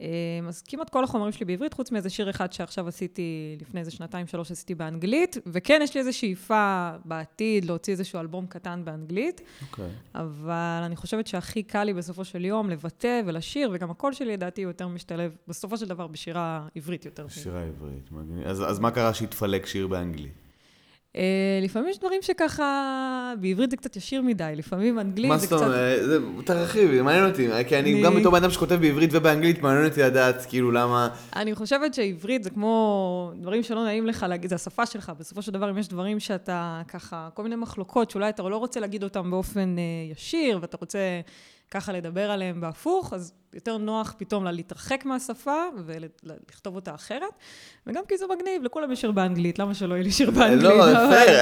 אה, 0.01 0.07
אז 0.49 0.63
כמעט 0.63 0.91
כל 0.91 1.05
החומרים 1.05 1.33
שלי 1.33 1.47
בעברית, 1.47 1.75
חוץ 1.75 1.93
מאיזה 1.93 2.11
שיר 2.11 2.31
אחד 2.31 2.53
שעכשיו 2.53 2.89
עשיתי, 2.89 3.57
לפני 3.61 3.81
איזה 3.81 3.91
שנתיים, 3.91 4.27
שלוש 4.27 4.51
עשיתי 4.51 4.75
באנגלית, 4.75 5.37
וכן, 5.47 5.81
יש 5.83 5.95
לי 5.95 6.01
איזו 6.01 6.19
שאיפה 6.19 6.91
בעתיד 7.05 7.65
להוציא 7.65 7.93
איזשהו 7.93 8.21
אלבום 8.21 8.47
קטן 8.47 8.83
באנגלית, 8.85 9.41
אוקיי. 9.63 9.91
אבל 10.15 10.83
אני 10.87 10.97
חושבת 10.97 11.27
שהכי 11.27 11.63
קל 11.63 11.85
לי 11.85 11.95
בסופו 11.95 12.25
של 12.25 12.45
יום 12.45 12.71
לבטא 12.71 13.23
ולשיר, 13.27 13.71
וגם 13.73 13.91
הקול 13.91 14.13
שלי, 14.13 14.33
לדעתי, 14.33 14.61
יותר 14.61 14.89
משתלב 14.89 15.37
בסופו 15.49 15.77
של 15.77 15.89
דבר 15.89 16.07
בשירה 16.07 16.67
עברית 16.75 17.05
יותר. 17.05 17.29
שירה 17.29 17.63
עברית, 17.63 18.13
מגניב. 18.13 18.47
אז, 18.47 18.71
אז 18.71 18.79
מה 18.79 18.91
קרה 18.91 19.15
שהתפלק 19.15 19.67
שיר 19.67 19.87
באנגלית? 19.87 20.50
אה, 21.17 21.23
לפעמים 21.63 21.89
יש 21.89 21.99
דברים 21.99 22.23
שככה, 22.23 22.95
בעברית 23.41 23.71
זה 23.71 23.77
קצת 23.77 23.97
ישיר 23.97 24.23
מדי, 24.23 24.53
לפעמים 24.57 24.99
אנגלית 24.99 25.29
מה 25.29 25.39
זה 25.39 25.47
זאת 25.47 25.59
קצת... 25.59 25.67
אומרת? 25.67 26.05
זה- 26.05 26.19
תרחיבי, 26.45 27.01
מעניין 27.03 27.27
אותי, 27.31 27.49
כי 27.69 27.79
אני 27.79 27.93
אני- 27.95 28.03
גם 28.03 28.15
בתור 28.17 28.33
בן 28.33 28.39
אדם 28.43 28.51
שכותב 28.51 28.75
בעברית 28.75 29.11
ובאנגלית, 29.13 29.63
מעניין 29.63 29.85
אותי 29.89 30.03
לדעת 30.03 30.47
כאילו 30.49 30.71
למה... 30.71 31.09
אני 31.37 31.55
חושבת 31.55 31.95
שעברית 31.95 32.45
זה 32.45 32.51
כמו 32.51 32.71
דברים 33.41 33.63
שלא 33.63 33.85
נעים 33.85 34.07
לך 34.07 34.27
להגיד, 34.29 34.51
זה 34.51 34.55
השפה 34.57 34.87
שלך. 34.87 35.13
בסופו 35.19 35.43
של 35.43 35.53
דבר, 35.53 35.71
אם 35.71 35.79
יש 35.79 35.89
דברים 35.89 36.21
שאתה 36.21 36.83
ככה, 36.89 37.29
כל 37.35 37.43
מיני 37.43 37.57
מחלוקות 37.57 38.11
שאולי 38.11 38.29
אתה 38.29 38.43
לא 38.43 38.57
רוצה 38.57 38.81
להגיד 38.81 39.03
אותם 39.05 39.31
באופן 39.31 39.77
אה, 39.79 39.83
ישיר, 40.13 40.59
ואתה 40.63 40.77
רוצה 40.81 40.99
ככה 41.71 41.93
לדבר 41.93 42.31
עליהם 42.31 42.61
בהפוך, 42.61 43.13
אז 43.13 43.33
יותר 43.55 43.77
נוח 43.77 44.15
פתאום 44.19 44.45
לה 44.45 44.53
להתרחק 44.53 45.05
מהשפה 45.05 45.55
ולכתוב 45.87 46.75
אותה 46.75 46.95
אחרת. 46.95 47.33
וגם 47.87 48.03
כי 48.09 48.17
זה 48.19 48.25
מגניב, 48.37 48.63
לכולם 48.63 48.93
יש 48.93 49.01
שיר 49.01 49.13
באנגלית, 49.13 49.59
למה 49.59 49.75
שלא 49.75 49.95
יהיה 49.95 50.05
לי 50.05 50.11
שיר 50.11 50.31
באנגלית? 50.31 50.63
לא, 50.63 50.85
אבל- 50.91 51.15
פייר. 51.17 51.39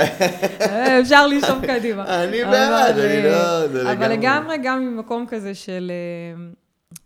אה, 0.60 1.00
אפשר 1.00 1.26
לשאוף 1.26 1.58
קדימה. 1.66 2.04
אני 2.24 2.44
בעד, 2.44 2.98
אה, 2.98 3.04
אני 3.20 3.22
לא... 3.30 3.68
זה 3.68 3.92
אבל 3.92 4.08
לגמרי, 4.12 4.56
גם 4.62 4.80
ממקום 4.80 5.26
כזה 5.28 5.54
של... 5.54 5.90
אה, 5.94 6.42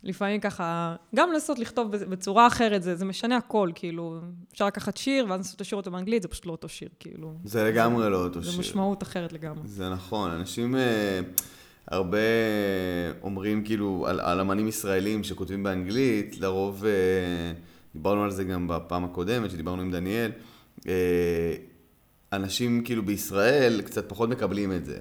לפעמים 0.03 0.39
ככה, 0.39 0.95
גם 1.15 1.31
לנסות 1.33 1.59
לכתוב 1.59 1.95
בצ- 1.95 2.05
בצורה 2.09 2.47
אחרת, 2.47 2.83
זה, 2.83 2.95
זה 2.95 3.05
משנה 3.05 3.37
הכל, 3.37 3.69
כאילו, 3.75 4.19
אפשר 4.53 4.65
לקחת 4.67 4.97
שיר 4.97 5.25
ואז 5.29 5.37
לנסות 5.39 5.61
לשיר 5.61 5.75
אותו 5.75 5.91
באנגלית, 5.91 6.21
זה 6.21 6.27
פשוט 6.27 6.45
לא 6.45 6.51
אותו 6.51 6.69
שיר, 6.69 6.89
כאילו. 6.99 7.33
זה 7.43 7.63
לגמרי 7.63 8.09
לא 8.09 8.23
אותו 8.23 8.41
זה 8.41 8.51
שיר. 8.51 8.59
משמעות 8.59 9.03
אחרת 9.03 9.33
לגמרי. 9.33 9.67
זה 9.67 9.89
נכון, 9.89 10.31
אנשים 10.31 10.75
אה, 10.75 11.19
הרבה 11.87 12.17
אומרים 13.21 13.63
כאילו 13.63 14.05
על, 14.09 14.19
על 14.19 14.39
אמנים 14.39 14.67
ישראלים 14.67 15.23
שכותבים 15.23 15.63
באנגלית, 15.63 16.37
לרוב, 16.39 16.85
אה, 16.85 16.91
דיברנו 17.95 18.23
על 18.23 18.31
זה 18.31 18.43
גם 18.43 18.67
בפעם 18.67 19.05
הקודמת 19.05 19.51
שדיברנו 19.51 19.81
עם 19.81 19.91
דניאל, 19.91 20.31
אה, 20.87 21.53
אנשים 22.33 22.83
כאילו 22.83 23.03
בישראל 23.03 23.81
קצת 23.81 24.09
פחות 24.09 24.29
מקבלים 24.29 24.71
את 24.71 24.85
זה, 24.85 24.99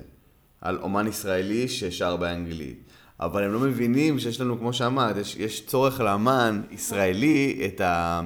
על 0.61 0.79
אומן 0.83 1.07
ישראלי 1.07 1.69
ששר 1.69 2.17
באנגלית. 2.17 2.83
אבל 3.21 3.43
הם 3.43 3.53
לא 3.53 3.61
מבינים 3.61 4.19
שיש 4.19 4.41
לנו, 4.41 4.59
כמו 4.59 4.73
שאמרת, 4.73 5.17
יש, 5.17 5.37
יש 5.37 5.67
צורך 5.67 6.01
לאמן 6.01 6.63
ישראלי 6.71 7.63
את 7.67 7.81
ה... 7.81 8.21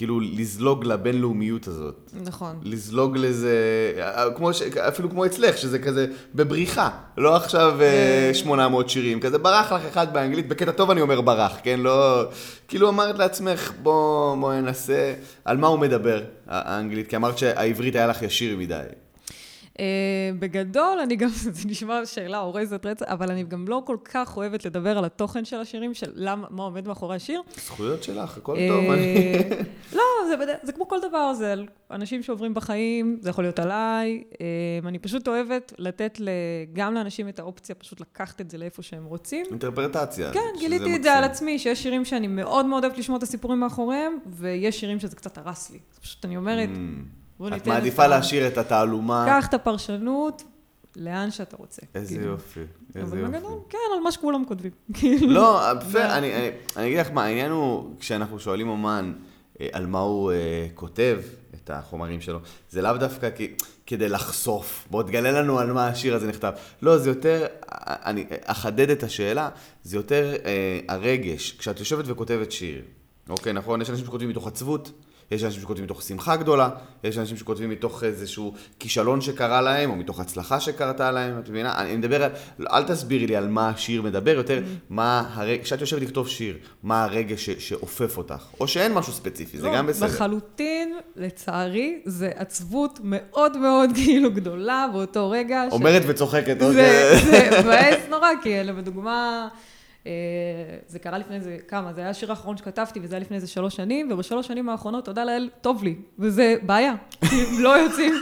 כאילו 0.00 0.20
לזלוג 0.20 0.84
לבינלאומיות 0.84 1.68
הזאת. 1.68 2.10
נכון. 2.24 2.60
לזלוג 2.62 3.16
לזה, 3.16 3.56
כמו 4.36 4.54
ש... 4.54 4.62
אפילו 4.62 5.10
כמו 5.10 5.26
אצלך, 5.26 5.58
שזה 5.58 5.78
כזה 5.78 6.06
בבריחה, 6.34 6.90
לא 7.16 7.36
עכשיו 7.36 7.80
אה, 7.80 8.30
800 8.34 8.90
שירים, 8.90 9.20
כזה 9.20 9.38
ברח 9.38 9.72
לך 9.72 9.84
אחד 9.84 10.12
באנגלית, 10.12 10.48
בקטע 10.48 10.72
טוב 10.72 10.90
אני 10.90 11.00
אומר 11.00 11.20
ברח, 11.20 11.58
כן? 11.62 11.80
לא... 11.80 12.24
כאילו 12.68 12.88
אמרת 12.88 13.18
לעצמך, 13.18 13.72
בוא, 13.82 14.36
בוא 14.36 14.54
ננסה, 14.54 15.14
על 15.44 15.56
מה 15.56 15.66
הוא 15.66 15.78
מדבר, 15.78 16.22
האנגלית? 16.46 17.08
כי 17.08 17.16
אמרת 17.16 17.38
שהעברית 17.38 17.94
היה 17.94 18.06
לך 18.06 18.22
ישיר 18.22 18.56
מדי. 18.56 18.82
אה, 19.78 19.84
בגדול, 20.38 20.98
אני 21.02 21.16
גם, 21.16 21.28
זה 21.52 21.68
נשמע 21.68 22.06
שאלה 22.06 22.38
אורזת 22.40 22.86
רצח, 22.86 23.04
אבל 23.08 23.30
אני 23.30 23.42
גם 23.42 23.68
לא 23.68 23.82
כל 23.86 23.96
כך 24.04 24.36
אוהבת 24.36 24.64
לדבר 24.64 24.98
על 24.98 25.04
התוכן 25.04 25.44
של 25.44 25.56
השירים, 25.56 25.94
של 25.94 26.10
למה, 26.14 26.46
מה 26.50 26.62
עומד 26.62 26.88
מאחורי 26.88 27.16
השיר. 27.16 27.42
זכויות 27.64 28.02
שלך, 28.02 28.36
הכל 28.36 28.56
אה, 28.56 28.68
טוב. 28.68 28.90
אני- 28.90 29.42
לא, 29.96 30.02
זה, 30.28 30.36
בד- 30.36 30.54
זה 30.62 30.72
כמו 30.72 30.88
כל 30.88 30.98
דבר, 31.08 31.34
זה 31.34 31.52
על 31.52 31.66
אנשים 31.90 32.22
שעוברים 32.22 32.54
בחיים, 32.54 33.18
זה 33.20 33.30
יכול 33.30 33.44
להיות 33.44 33.58
עליי. 33.58 34.22
אה, 34.40 34.88
אני 34.88 34.98
פשוט 34.98 35.28
אוהבת 35.28 35.72
לתת 35.78 36.18
גם 36.72 36.94
לאנשים 36.94 37.28
את 37.28 37.38
האופציה 37.38 37.74
פשוט 37.74 38.00
לקחת 38.00 38.40
את 38.40 38.50
זה 38.50 38.58
לאיפה 38.58 38.82
שהם 38.82 39.04
רוצים. 39.04 39.46
אינטרפרטציה. 39.50 40.32
כן, 40.32 40.40
גיליתי 40.58 40.96
את 40.96 41.02
זה 41.02 41.14
על. 41.14 41.24
עצמי, 41.24 41.58
שיש 41.58 41.82
שירים 41.82 42.04
שאני 42.04 42.26
מאוד 42.26 42.66
מאוד 42.66 42.84
אוהבת 42.84 42.98
לשמוע 42.98 43.18
את 43.18 43.22
הסיפורים 43.22 43.60
מאחוריהם, 43.60 44.18
ויש 44.26 44.80
שירים 44.80 44.98
שזה 45.00 45.16
קצת 45.16 45.38
הרס 45.38 45.70
לי. 45.70 45.78
פשוט 46.00 46.24
אני 46.24 46.36
אומרת, 46.36 46.68
Mm. 46.68 47.19
בוא 47.40 47.50
ניתן... 47.50 47.70
מעדיפה 47.70 48.02
את 48.04 48.06
ה- 48.06 48.16
להשאיר 48.16 48.46
את 48.46 48.58
התעלומה. 48.58 49.24
קח 49.28 49.46
את 49.48 49.54
הפרשנות 49.54 50.42
לאן 50.96 51.30
שאתה 51.30 51.56
רוצה. 51.56 51.82
איזה 51.94 52.14
כאילו. 52.14 52.30
יופי, 52.30 52.60
איזה 52.94 53.06
אבל 53.06 53.18
יופי. 53.18 53.32
בגדול, 53.32 53.58
כן, 53.68 53.78
על 53.94 54.00
מה 54.00 54.12
שכולם 54.12 54.44
כותבים. 54.48 54.70
לא, 55.20 55.60
בסדר, 55.80 56.18
אני, 56.18 56.34
אני, 56.34 56.50
אני 56.76 56.86
אגיד 56.86 56.98
לך 56.98 57.10
מה, 57.10 57.24
העניין 57.24 57.50
הוא, 57.50 57.94
כשאנחנו 58.00 58.40
שואלים 58.40 58.68
אומן 58.68 59.12
אה, 59.60 59.68
על 59.72 59.86
מה 59.86 59.98
הוא 59.98 60.32
אה, 60.32 60.36
כותב 60.74 61.20
את 61.54 61.70
החומרים 61.70 62.20
שלו, 62.20 62.38
זה 62.70 62.82
לאו 62.82 62.96
דווקא 62.96 63.30
כי, 63.30 63.54
כדי 63.86 64.08
לחשוף, 64.08 64.86
בוא 64.90 65.02
תגלה 65.02 65.32
לנו 65.32 65.58
על 65.58 65.72
מה 65.72 65.86
השיר 65.88 66.14
הזה 66.14 66.28
נכתב. 66.28 66.52
לא, 66.82 66.98
זה 66.98 67.10
יותר, 67.10 67.46
אני 67.86 68.26
אחדד 68.44 68.90
את 68.90 69.02
השאלה, 69.02 69.48
זה 69.82 69.96
יותר 69.96 70.34
אה, 70.44 70.80
הרגש. 70.88 71.52
כשאת 71.52 71.78
יושבת 71.78 72.04
וכותבת 72.08 72.52
שיר, 72.52 72.82
אוקיי, 73.28 73.52
נכון? 73.52 73.82
יש 73.82 73.90
אנשים 73.90 74.04
שכותבים 74.04 74.28
מתוך 74.28 74.46
עצבות. 74.46 74.90
יש 75.30 75.44
אנשים 75.44 75.60
שכותבים 75.62 75.84
מתוך 75.84 76.02
שמחה 76.02 76.36
גדולה, 76.36 76.68
יש 77.04 77.18
אנשים 77.18 77.36
שכותבים 77.36 77.70
מתוך 77.70 78.04
איזשהו 78.04 78.54
כישלון 78.78 79.20
שקרה 79.20 79.60
להם, 79.60 79.90
או 79.90 79.96
מתוך 79.96 80.20
הצלחה 80.20 80.60
שקרתה 80.60 81.10
להם, 81.10 81.38
את 81.38 81.48
מבינה? 81.48 81.78
אני 81.78 81.96
מדבר 81.96 82.22
על, 82.22 82.30
אל 82.60 82.82
תסבירי 82.84 83.26
לי 83.26 83.36
על 83.36 83.48
מה 83.48 83.68
השיר 83.68 84.02
מדבר, 84.02 84.30
יותר 84.30 84.62
מה 84.90 85.30
הרגע, 85.34 85.62
כשאת 85.62 85.80
יושבת 85.80 86.02
לכתוב 86.02 86.28
שיר, 86.28 86.58
מה 86.82 87.04
הרגע 87.04 87.36
ש, 87.36 87.50
שאופף 87.50 88.16
אותך, 88.16 88.46
או 88.60 88.68
שאין 88.68 88.94
משהו 88.94 89.12
ספציפי, 89.12 89.58
זה 89.58 89.66
לא, 89.66 89.76
גם 89.76 89.86
בסדר. 89.86 90.06
לחלוטין, 90.06 90.96
לצערי, 91.16 92.00
זה 92.04 92.30
עצבות 92.34 93.00
מאוד 93.02 93.56
מאוד 93.56 93.90
כאילו 94.04 94.32
גדולה 94.32 94.86
באותו 94.92 95.30
רגע. 95.30 95.64
אומרת 95.70 96.02
וצוחקת, 96.06 96.60
זה, 96.60 96.66
אוקיי. 96.66 97.20
זה 97.20 97.48
מבאס 97.60 97.98
נורא, 98.10 98.28
כי 98.42 98.64
לדוגמה, 98.64 99.48
זה 100.86 100.98
קרה 100.98 101.18
לפני 101.18 101.36
איזה, 101.36 101.56
כמה, 101.68 101.92
זה 101.92 102.00
היה 102.00 102.10
השיר 102.10 102.30
האחרון 102.30 102.56
שכתבתי, 102.56 103.00
וזה 103.02 103.14
היה 103.14 103.20
לפני 103.20 103.36
איזה 103.36 103.46
שלוש 103.48 103.76
שנים, 103.76 104.08
ובשלוש 104.12 104.46
שנים 104.46 104.68
האחרונות, 104.68 105.04
תודה 105.04 105.24
לאל, 105.24 105.48
טוב 105.60 105.84
לי, 105.84 105.94
וזה 106.18 106.56
בעיה. 106.62 106.94
כי 107.30 107.36
לא 107.64 107.78
יוצאים, 107.78 108.14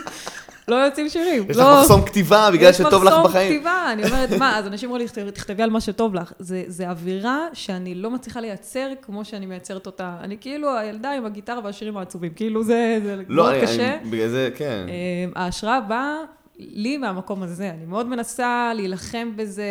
לא 0.68 0.76
יוצאים 0.76 1.08
שירים. 1.08 1.46
יש 1.50 1.56
לא- 1.56 1.72
לך 1.72 1.78
מחסום 1.80 2.02
כתיבה 2.06 2.48
בגלל 2.52 2.72
שטוב 2.72 3.04
לך 3.04 3.12
יש 3.12 3.18
בחיים. 3.24 3.24
מחסום 3.24 3.56
כתיבה, 3.56 3.92
אני 3.92 4.04
אומרת, 4.04 4.30
מה, 4.38 4.58
אז 4.58 4.66
אנשים 4.66 4.88
אומרים 4.90 5.06
לי, 5.06 5.12
"תכתבי- 5.12 5.30
תכתבי 5.30 5.62
על 5.62 5.70
מה 5.70 5.80
שטוב 5.80 6.14
לך. 6.14 6.32
זה, 6.38 6.62
זה 6.66 6.90
אווירה 6.90 7.46
שאני 7.52 7.94
לא 7.94 8.10
מצליחה 8.10 8.40
לייצר 8.40 8.88
כמו 9.02 9.24
שאני 9.24 9.46
מייצרת 9.46 9.86
אותה. 9.86 10.16
אני 10.20 10.36
כאילו 10.40 10.76
הילדה 10.76 11.10
עם 11.12 11.24
הגיטרה 11.26 11.60
והשירים 11.64 11.96
העצובים, 11.96 12.32
כאילו 12.34 12.64
זה, 12.64 12.98
זה 13.04 13.16
לא, 13.16 13.22
מאוד 13.44 13.54
אני- 13.54 13.62
קשה. 13.62 13.94
אני- 14.02 14.10
בגלל 14.10 14.28
זה, 14.28 14.50
כן. 14.56 14.86
אה, 14.88 15.42
ההשראה 15.42 15.80
באה 15.80 16.14
לי 16.58 16.96
מהמקום 16.98 17.42
הזה. 17.42 17.70
אני 17.70 17.84
מאוד 17.86 18.06
מנסה 18.08 18.72
להילחם 18.74 19.32
בזה. 19.36 19.64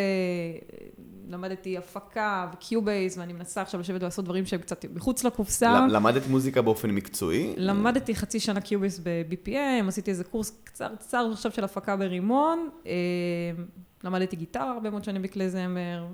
למדתי 1.28 1.78
הפקה 1.78 2.46
ו 2.52 2.60
Cubase, 2.60 3.18
ואני 3.18 3.32
מנסה 3.32 3.62
עכשיו 3.62 3.80
לשבת 3.80 4.02
ולעשות 4.02 4.24
דברים 4.24 4.46
שהם 4.46 4.60
קצת 4.60 4.84
מחוץ 4.94 5.24
לקופסה. 5.24 5.86
למדת 5.90 6.26
מוזיקה 6.26 6.62
באופן 6.62 6.90
מקצועי? 6.90 7.54
למדתי 7.56 8.14
חצי 8.14 8.40
שנה 8.40 8.60
Cubase 8.60 9.00
ב-BPM, 9.02 9.88
עשיתי 9.88 10.10
איזה 10.10 10.24
קורס 10.24 10.60
קצר 10.64 10.96
קצר 10.96 11.28
עכשיו 11.32 11.52
של 11.52 11.64
הפקה 11.64 11.96
ברימון. 11.96 12.68
אה, 12.86 12.92
למדתי 14.04 14.36
גיטרה 14.36 14.70
הרבה 14.72 14.90
מאוד 14.90 15.04
שנים 15.04 15.22
בכלי 15.22 15.50
זמר. 15.50 16.06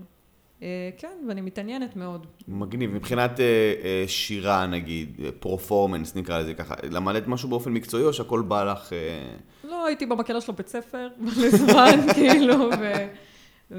אה, 0.63 0.91
כן, 0.99 1.17
ואני 1.29 1.41
מתעניינת 1.41 1.97
מאוד. 1.97 2.27
מגניב. 2.49 2.91
מבחינת 2.91 3.41
אה, 3.41 4.05
שירה, 4.07 4.67
נגיד, 4.67 5.21
performance, 5.41 6.17
נקרא 6.17 6.39
לזה 6.39 6.55
ככה, 6.55 6.75
למדת 6.91 7.27
משהו 7.27 7.49
באופן 7.49 7.73
מקצועי, 7.73 8.05
או 8.05 8.13
שהכל 8.13 8.43
בא 8.43 8.65
לך... 8.65 8.93
לא, 9.65 9.87
הייתי 9.87 10.07
במקהלה 10.07 10.41
שלו 10.41 10.55
בית 10.55 10.69
ספר, 10.69 11.09
מלא 11.21 11.51
זמן, 11.51 12.01
כאילו, 12.15 12.55
ו... 12.81 13.07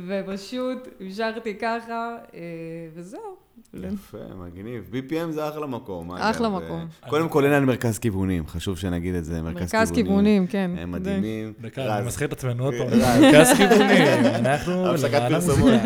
ופשוט 0.07 0.87
המשכתי 0.99 1.55
ככה, 1.55 2.17
אה, 2.33 2.39
וזהו. 2.95 3.45
יפה, 3.73 4.17
מגניב. 4.35 4.89
BPM 4.91 5.31
זה 5.31 5.49
אחלה 5.49 5.67
מקום. 5.67 6.11
אחלה 6.11 6.47
אגב. 6.47 6.57
מקום. 6.57 6.87
אה, 7.03 7.09
קודם 7.09 7.29
כל, 7.29 7.43
אין 7.43 7.53
לנו 7.53 7.67
מרכז 7.67 7.99
כיוונים, 7.99 8.47
חשוב 8.47 8.77
שנגיד 8.77 9.15
את 9.15 9.25
זה, 9.25 9.41
מרכז 9.41 9.71
כיוונים. 9.71 9.79
מרכז 9.79 9.91
כיוונים, 9.91 10.47
כן. 10.47 10.71
הם 10.77 10.91
מדהימים. 10.91 11.53
דקה. 11.61 11.97
אני 11.97 12.07
מסחיר 12.07 12.27
את 12.27 12.33
עצמנו 12.33 12.63
עוד 12.65 12.73
פעם. 12.77 12.99
מרכז 12.99 13.57
כיוונים, 13.57 14.25
אנחנו 14.25 14.85
הפסקת 14.91 15.21
פרסומות. 15.29 15.81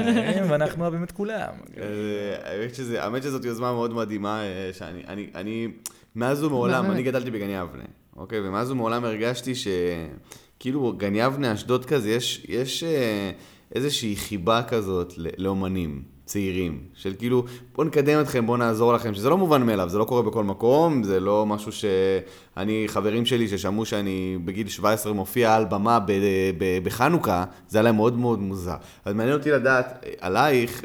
ואנחנו 0.50 0.84
אוהבים 0.84 1.04
את 1.04 1.12
כולם. 1.12 1.50
אה, 1.78 3.04
האמת 3.04 3.24
שזאת 3.24 3.46
יוזמה 3.46 3.74
מאוד 3.74 3.94
מדהימה, 3.94 4.42
אה, 4.42 4.70
שאני, 4.74 5.04
אני, 5.08 5.28
אני, 5.36 5.68
מאז 6.16 6.44
ומעולם. 6.44 6.92
אני 6.92 7.04
גדלתי 7.04 7.32
בגן 7.32 7.50
יבנה, 7.50 7.84
אוקיי? 8.18 8.40
ומאז 8.40 8.72
ומעולם 8.72 9.06
הרגשתי 9.06 9.54
שכאילו 9.56 10.94
גן 10.98 11.16
יבנה, 11.16 11.54
אשדוד 11.54 11.86
כזה, 11.86 12.10
יש, 12.10 12.46
יש 12.50 12.84
אה, 12.84 13.32
איזושהי 13.76 14.16
חיבה 14.16 14.64
כזאת 14.64 15.14
לאומנים. 15.38 16.04
צעירים, 16.30 16.84
של 16.94 17.14
כאילו, 17.18 17.46
בואו 17.76 17.88
נקדם 17.88 18.22
אתכם, 18.22 18.46
בואו 18.46 18.58
נעזור 18.58 18.94
לכם, 18.94 19.14
שזה 19.14 19.30
לא 19.30 19.38
מובן 19.38 19.66
מאליו, 19.66 19.90
זה 19.90 19.98
לא 19.98 20.06
קורה 20.06 20.22
בכל 20.22 20.44
מקום, 20.44 21.04
זה 21.04 21.20
לא 21.20 21.46
משהו 21.46 21.72
שאני, 21.72 22.84
חברים 22.88 23.26
שלי 23.26 23.48
ששמעו 23.48 23.86
שאני 23.86 24.38
בגיל 24.46 24.68
17 24.68 25.14
מופיע 25.14 25.56
על 25.56 25.66
במה 25.66 26.00
ב- 26.00 26.12
ב- 26.58 26.80
בחנוכה, 26.84 27.44
זה 27.68 27.78
היה 27.78 27.84
להם 27.84 27.96
מאוד 27.96 28.18
מאוד 28.18 28.40
מוזר. 28.40 28.76
אז 29.06 29.14
מעניין 29.14 29.38
אותי 29.38 29.52
לדעת, 29.52 30.04
אה, 30.06 30.14
עלייך, 30.20 30.84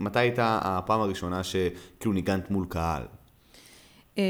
מתי 0.00 0.18
הייתה 0.18 0.58
הפעם 0.62 1.00
הראשונה 1.00 1.42
שכאילו 1.44 2.14
ניגנת 2.14 2.50
מול 2.50 2.66
קהל? 2.68 3.02
אה, 4.18 4.22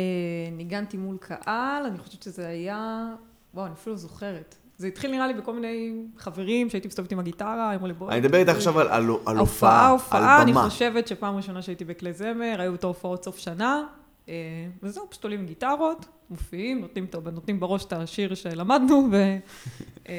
ניגנתי 0.53 0.97
מול 0.97 1.17
קהל, 1.21 1.87
אני 1.87 1.99
חושבת 1.99 2.23
שזה 2.23 2.49
היה... 2.49 3.07
וואו, 3.55 3.67
אני 3.67 3.75
אפילו 3.75 3.95
לא 3.95 4.01
זוכרת. 4.01 4.55
זה 4.77 4.87
התחיל 4.87 5.11
נראה 5.11 5.27
לי 5.27 5.35
בכל 5.35 5.53
מיני 5.55 5.93
חברים 6.19 6.71
שהייתי 6.71 6.89
מסתובבת 6.89 7.13
עם 7.13 7.19
הגיטרה, 7.19 7.75
אמרו 7.75 7.87
לי 7.87 7.93
בואי... 7.93 8.13
אני 8.13 8.21
מדבר 8.21 8.39
איתך 8.39 8.53
עכשיו 8.53 8.81
על- 8.81 8.89
על 8.89 8.93
על 9.27 9.37
הופעה, 9.37 9.39
הופעה, 9.39 9.89
הופעה, 9.91 10.35
על 10.37 10.41
אני 10.43 10.53
במה. 10.53 10.69
חושבת 10.69 11.09
שפעם 11.09 11.37
ראשונה 11.37 11.63
שהייתי 11.63 11.85
בכלי 11.85 12.13
זמר, 12.13 12.57
היו 12.59 12.75
את 12.75 12.85
ההופעות 12.85 13.25
סוף 13.25 13.39
שנה, 13.39 13.83
אה, 14.29 14.35
וזהו, 14.83 15.11
פשוט 15.11 15.25
עולים 15.25 15.41
עם 15.41 15.47
גיטרות, 15.47 16.07
מופיעים, 16.31 16.81
נותנים, 16.81 17.07
נותנים 17.33 17.61
בראש 17.61 17.85
את 17.85 17.93
השיר 17.93 18.35
שלמדנו, 18.35 19.09
ו, 19.13 19.17
אה, 20.09 20.15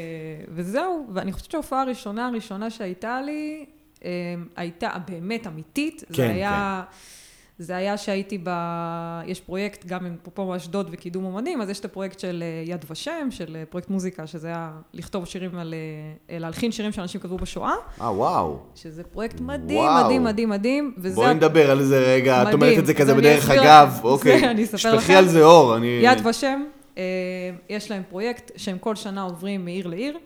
וזהו. 0.49 1.07
ואני 1.13 1.31
חושבת 1.33 1.51
שההופעה 1.51 1.81
הראשונה 1.81 2.27
הראשונה 2.27 2.69
שהייתה 2.69 3.21
לי, 3.21 3.65
אה, 4.05 4.09
הייתה 4.55 4.89
באמת 5.07 5.47
אמיתית. 5.47 6.03
כן, 6.07 6.13
זה 6.13 6.29
היה... 6.29 6.83
זה 7.59 7.75
היה 7.75 7.97
שהייתי 7.97 8.37
ב... 8.43 8.49
יש 9.25 9.41
פרויקט, 9.41 9.85
גם 9.85 10.05
עם 10.05 10.15
אפרופו 10.21 10.55
אשדוד 10.55 10.89
וקידום 10.91 11.25
אומנים, 11.25 11.61
אז 11.61 11.69
יש 11.69 11.79
את 11.79 11.85
הפרויקט 11.85 12.19
של 12.19 12.43
אה, 12.43 12.63
יד 12.73 12.85
ושם, 12.89 13.27
של 13.31 13.55
אה, 13.55 13.63
פרויקט 13.69 13.89
מוזיקה, 13.89 14.27
שזה 14.27 14.47
היה 14.47 14.71
לכתוב 14.93 15.25
שירים 15.25 15.57
על... 15.57 15.73
אה, 16.29 16.39
להלחין 16.39 16.71
שירים 16.71 16.91
שאנשים 16.91 17.21
כתבו 17.21 17.37
בשואה. 17.37 17.73
אה, 18.01 18.11
וואו. 18.11 18.59
שזה 18.75 19.03
פרויקט 19.03 19.39
מדהים, 19.39 19.79
וואו. 19.79 20.05
מדהים, 20.05 20.23
מדהים, 20.23 20.49
מדהים. 20.49 20.93
וזה 20.97 21.15
בואי 21.15 21.33
נדבר 21.33 21.71
על 21.71 21.83
זה 21.83 21.99
רגע, 21.99 22.41
את 22.41 22.47
מדהים. 22.47 22.61
אומרת 22.61 22.79
את 22.79 22.85
זה 22.85 22.93
כזה 22.93 23.13
בדרך 23.13 23.49
אגב. 23.49 23.99
אוקיי. 24.03 24.45
אני 24.51 24.63
אספר 24.63 24.77
שפכי 24.77 24.97
לכם. 24.97 25.13
על 25.13 25.27
זה 25.27 25.43
אור, 25.43 25.77
אני... 25.77 25.99
יד 26.01 26.25
ושם, 26.27 26.63
יש 27.69 27.91
להם 27.91 28.03
פרויקט 28.09 28.51
שהם 28.55 28.77
כל 28.77 28.95
שנה 28.95 29.21
עוברים 29.21 29.65
מעיר 29.65 29.87
לעיר. 29.87 30.17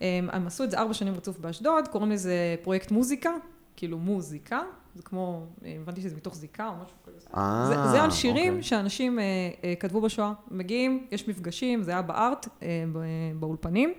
הם 0.00 0.46
עשו 0.46 0.64
את 0.64 0.70
זה 0.70 0.78
ארבע 0.78 0.94
שנים 0.94 1.14
רצוף 1.14 1.38
באשדוד, 1.38 1.88
קוראים 1.88 2.10
לזה 2.12 2.34
פרויקט 2.62 2.90
מוזיקה, 2.90 3.30
כאילו 3.76 3.98
מוזיקה, 3.98 4.60
זה 4.94 5.02
כמו, 5.02 5.42
אה, 5.64 5.76
הבנתי 5.82 6.00
שזה 6.00 6.16
מתוך 6.16 6.34
זיקה 6.36 6.68
או 6.68 6.84
משהו 6.84 6.96
כזה. 7.06 7.26
אה, 7.36 7.64
זה, 7.68 7.90
זה 7.90 8.02
על 8.02 8.10
שירים 8.10 8.48
אוקיי. 8.52 8.62
שאנשים 8.62 9.18
אה, 9.18 9.24
אה, 9.64 9.74
כתבו 9.80 10.00
בשואה. 10.00 10.32
מגיעים, 10.50 11.06
יש 11.12 11.28
מפגשים, 11.28 11.82
זה 11.82 11.90
היה 11.90 12.02
בארט, 12.02 12.48
אה, 12.62 12.84
ב- 12.92 12.98
באולפנים. 13.40 13.92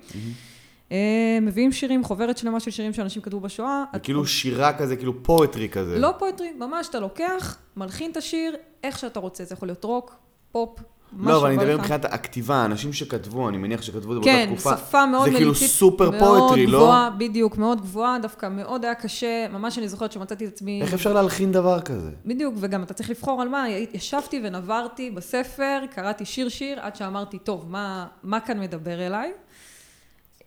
אה, 0.91 0.97
מביאים 1.41 1.71
שירים, 1.71 2.03
חוברת 2.03 2.37
שלמה 2.37 2.59
של 2.59 2.71
שירים 2.71 2.93
שאנשים 2.93 3.21
כתבו 3.21 3.39
בשואה. 3.39 3.83
זה 3.91 3.97
את- 3.97 4.03
כאילו 4.03 4.25
שירה 4.25 4.73
כזה, 4.77 4.95
כאילו 4.95 5.23
poetry 5.23 5.69
כזה. 5.69 5.99
לא 5.99 6.13
poetry, 6.19 6.51
ממש 6.53 6.87
אתה 6.89 6.99
לוקח, 6.99 7.57
מלחין 7.77 8.11
את 8.11 8.17
השיר, 8.17 8.55
איך 8.83 8.99
שאתה 8.99 9.19
רוצה, 9.19 9.43
זה 9.43 9.53
יכול 9.53 9.67
להיות 9.67 9.83
רוק, 9.83 10.15
פופ, 10.51 10.79
לא, 11.19 11.37
אבל 11.37 11.47
אני 11.47 11.57
מדבר. 11.57 11.77
מבחינת 11.77 12.05
הכתיבה, 12.05 12.65
אנשים 12.65 12.93
שכתבו, 12.93 13.49
אני 13.49 13.57
מניח 13.57 13.81
שכתבו 13.81 13.97
את 13.97 14.03
זה 14.03 14.07
באותה 14.19 14.29
כן, 14.29 14.45
תקופה. 14.45 14.77
שפה 14.77 15.05
מאוד 15.05 15.23
זה 15.23 15.31
מליצית. 15.31 15.37
כאילו 15.37 15.55
סופר 15.55 16.09
מאוד 16.09 16.39
פואטרי, 16.39 16.67
לא? 16.67 16.77
גבוהה, 16.77 17.09
בדיוק, 17.17 17.57
מאוד 17.57 17.81
גבוהה, 17.81 18.19
דווקא 18.21 18.49
מאוד 18.49 18.85
היה 18.85 18.95
קשה, 18.95 19.47
ממש 19.51 19.77
אני 19.77 19.87
זוכרת 19.87 20.11
שמצאתי 20.11 20.45
את 20.45 20.53
עצמי... 20.53 20.81
איך 20.81 20.93
אפשר 20.93 21.13
להלחין 21.13 21.51
דבר 21.51 21.81
כזה? 21.81 22.11
בדיוק, 22.25 22.55
וגם 22.57 22.83
אתה 22.83 22.93
צריך 22.93 23.09
לבחור 23.09 23.41
על 23.41 23.49
מה, 23.49 23.65
ישבתי 23.93 24.41
ונברתי 24.43 25.11
בספר, 25.11 25.79
קראתי 25.91 26.25
שיר-שיר, 26.25 26.79
עד 26.79 26.95
שאמרתי, 26.95 27.39
טוב, 27.39 27.65
מה, 27.69 28.07
מה 28.23 28.39
כאן 28.39 28.59
מדבר 28.59 29.07
אליי? 29.07 29.31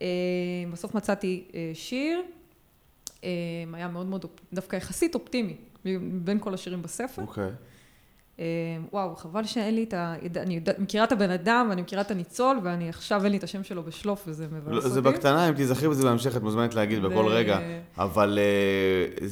אה, 0.03 0.07
בסוף 0.73 0.95
מצאתי 0.95 1.45
אה, 1.55 1.71
שיר, 1.75 2.23
אה, 3.25 3.29
היה 3.73 3.89
מאוד 3.89 4.07
מאוד, 4.07 4.25
דווקא 4.53 4.77
יחסית 4.77 5.15
אופטימי, 5.15 5.57
בין 6.13 6.39
כל 6.41 6.55
השירים 6.55 6.83
בספר. 6.83 7.23
אוקיי. 7.23 7.45
אה, 7.45 7.51
וואו, 8.93 9.17
חבל 9.17 9.45
שאין 9.45 9.75
לי 9.75 9.85
את 9.85 9.95
ה... 9.95 10.15
אני 10.37 10.55
יודע, 10.55 10.73
מכירה 10.79 11.05
את 11.05 11.13
הבן 11.13 11.31
אדם, 11.31 11.67
ואני 11.71 11.83
מכירה 11.83 12.03
את 12.03 12.11
הניצול, 12.11 12.61
ואני 12.63 12.89
עכשיו 12.89 13.25
אין 13.25 13.33
לי 13.33 13.39
את 13.39 13.45
השם 13.45 13.65
שלו 13.65 13.83
בשלוף, 13.83 14.25
וזה 14.27 14.47
מבאס 14.53 14.73
לא, 14.73 14.77
אותי. 14.77 14.89
זה 14.89 15.01
בקטנה, 15.01 15.49
אם 15.49 15.55
תיזכרי 15.55 15.89
בזה 15.89 16.03
בהמשך, 16.03 16.37
את 16.37 16.43
מוזמנת 16.43 16.75
להגיד 16.75 17.03
בכל 17.03 17.27
רגע. 17.27 17.59
אבל 17.99 18.39
אה, 18.39 19.27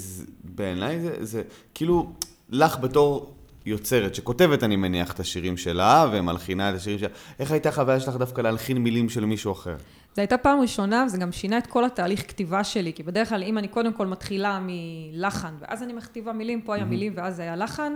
בעיניי 0.44 1.00
זה, 1.00 1.16
זה 1.20 1.42
כאילו, 1.74 2.12
לך 2.50 2.78
בתור 2.80 3.34
יוצרת, 3.66 4.14
שכותבת, 4.14 4.64
אני 4.64 4.76
מניח, 4.76 5.12
את 5.12 5.20
השירים 5.20 5.56
שלה, 5.56 6.06
ומלחינה 6.12 6.70
את 6.70 6.74
השירים 6.74 6.98
שלה, 6.98 7.08
איך 7.38 7.50
הייתה 7.50 7.68
החוויה 7.68 8.00
שלך 8.00 8.16
דווקא 8.16 8.40
להלחין 8.40 8.78
מילים 8.78 9.08
של 9.08 9.24
מישהו 9.24 9.52
אחר? 9.52 9.76
זו 10.14 10.20
הייתה 10.22 10.38
פעם 10.38 10.60
ראשונה, 10.60 11.04
וזה 11.06 11.18
גם 11.18 11.32
שינה 11.32 11.58
את 11.58 11.66
כל 11.66 11.84
התהליך 11.84 12.28
כתיבה 12.28 12.64
שלי, 12.64 12.92
כי 12.92 13.02
בדרך 13.02 13.28
כלל, 13.28 13.42
אם 13.42 13.58
אני 13.58 13.68
קודם 13.68 13.92
כל 13.92 14.06
מתחילה 14.06 14.60
מלחן, 14.62 15.54
ואז 15.60 15.82
אני 15.82 15.92
מכתיבה 15.92 16.32
מילים, 16.32 16.60
פה 16.60 16.74
היה 16.74 16.84
מילים 16.84 17.12
ואז 17.16 17.38
היה 17.38 17.56
לחן, 17.56 17.92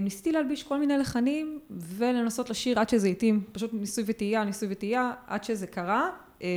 ניסיתי 0.00 0.32
להלביש 0.32 0.62
כל 0.62 0.78
מיני 0.78 0.98
לחנים, 0.98 1.60
ולנסות 1.70 2.50
לשיר 2.50 2.80
עד 2.80 2.88
שזה 2.88 3.08
התאים, 3.08 3.44
פשוט 3.52 3.70
ניסוי 3.74 4.04
וטעייה, 4.06 4.44
ניסוי 4.44 4.68
וטעייה, 4.70 5.12
עד 5.26 5.44
שזה 5.44 5.66
קרה. 5.66 6.10
אה, 6.42 6.48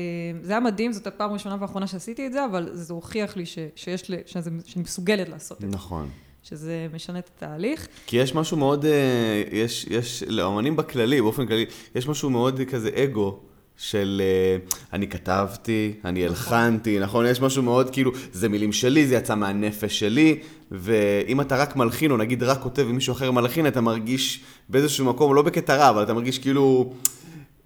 זה 0.41 0.51
היה 0.51 0.59
מדהים, 0.59 0.93
זאת 0.93 1.07
הפעם 1.07 1.29
הראשונה 1.29 1.55
והאחרונה 1.59 1.87
שעשיתי 1.87 2.27
את 2.27 2.33
זה, 2.33 2.45
אבל 2.45 2.69
זה 2.73 2.93
הוכיח 2.93 3.37
לי 3.37 3.45
ש, 3.45 3.57
שיש 3.75 4.09
לי, 4.09 4.17
שזה, 4.25 4.51
שאני 4.65 4.83
מסוגלת 4.83 5.29
לעשות 5.29 5.63
את 5.63 5.71
זה, 5.71 5.77
נכון. 5.77 6.09
שזה 6.43 6.87
משנה 6.93 7.19
את 7.19 7.29
התהליך. 7.35 7.87
כי 8.07 8.17
יש 8.17 8.35
משהו 8.35 8.57
מאוד, 8.57 8.85
אה, 8.85 9.43
יש, 9.51 9.85
יש, 9.89 10.23
לאמנים 10.27 10.75
בכללי, 10.75 11.21
באופן 11.21 11.47
כללי, 11.47 11.65
יש 11.95 12.07
משהו 12.07 12.29
מאוד 12.29 12.61
כזה 12.69 12.89
אגו. 13.03 13.39
של 13.77 14.21
אה, 14.25 14.57
אני 14.93 15.07
כתבתי, 15.07 15.93
אני 16.05 16.25
הלחנתי, 16.25 16.99
נכון? 16.99 17.25
יש 17.25 17.41
משהו 17.41 17.63
מאוד 17.63 17.89
כאילו, 17.89 18.11
זה 18.33 18.49
מילים 18.49 18.71
שלי, 18.73 19.07
זה 19.07 19.15
יצא 19.15 19.35
מהנפש 19.35 19.99
שלי, 19.99 20.39
ואם 20.71 21.41
אתה 21.41 21.57
רק 21.57 21.75
מלחין, 21.75 22.11
או 22.11 22.17
נגיד 22.17 22.43
רק 22.43 22.61
כותב 22.61 22.85
ומישהו 22.89 23.11
אחר 23.13 23.31
מלחין, 23.31 23.67
אתה 23.67 23.81
מרגיש 23.81 24.39
באיזשהו 24.69 25.05
מקום, 25.05 25.35
לא 25.35 25.41
בקטע 25.41 25.75
רע, 25.75 25.89
אבל 25.89 26.03
אתה 26.03 26.13
מרגיש 26.13 26.39
כאילו, 26.39 26.93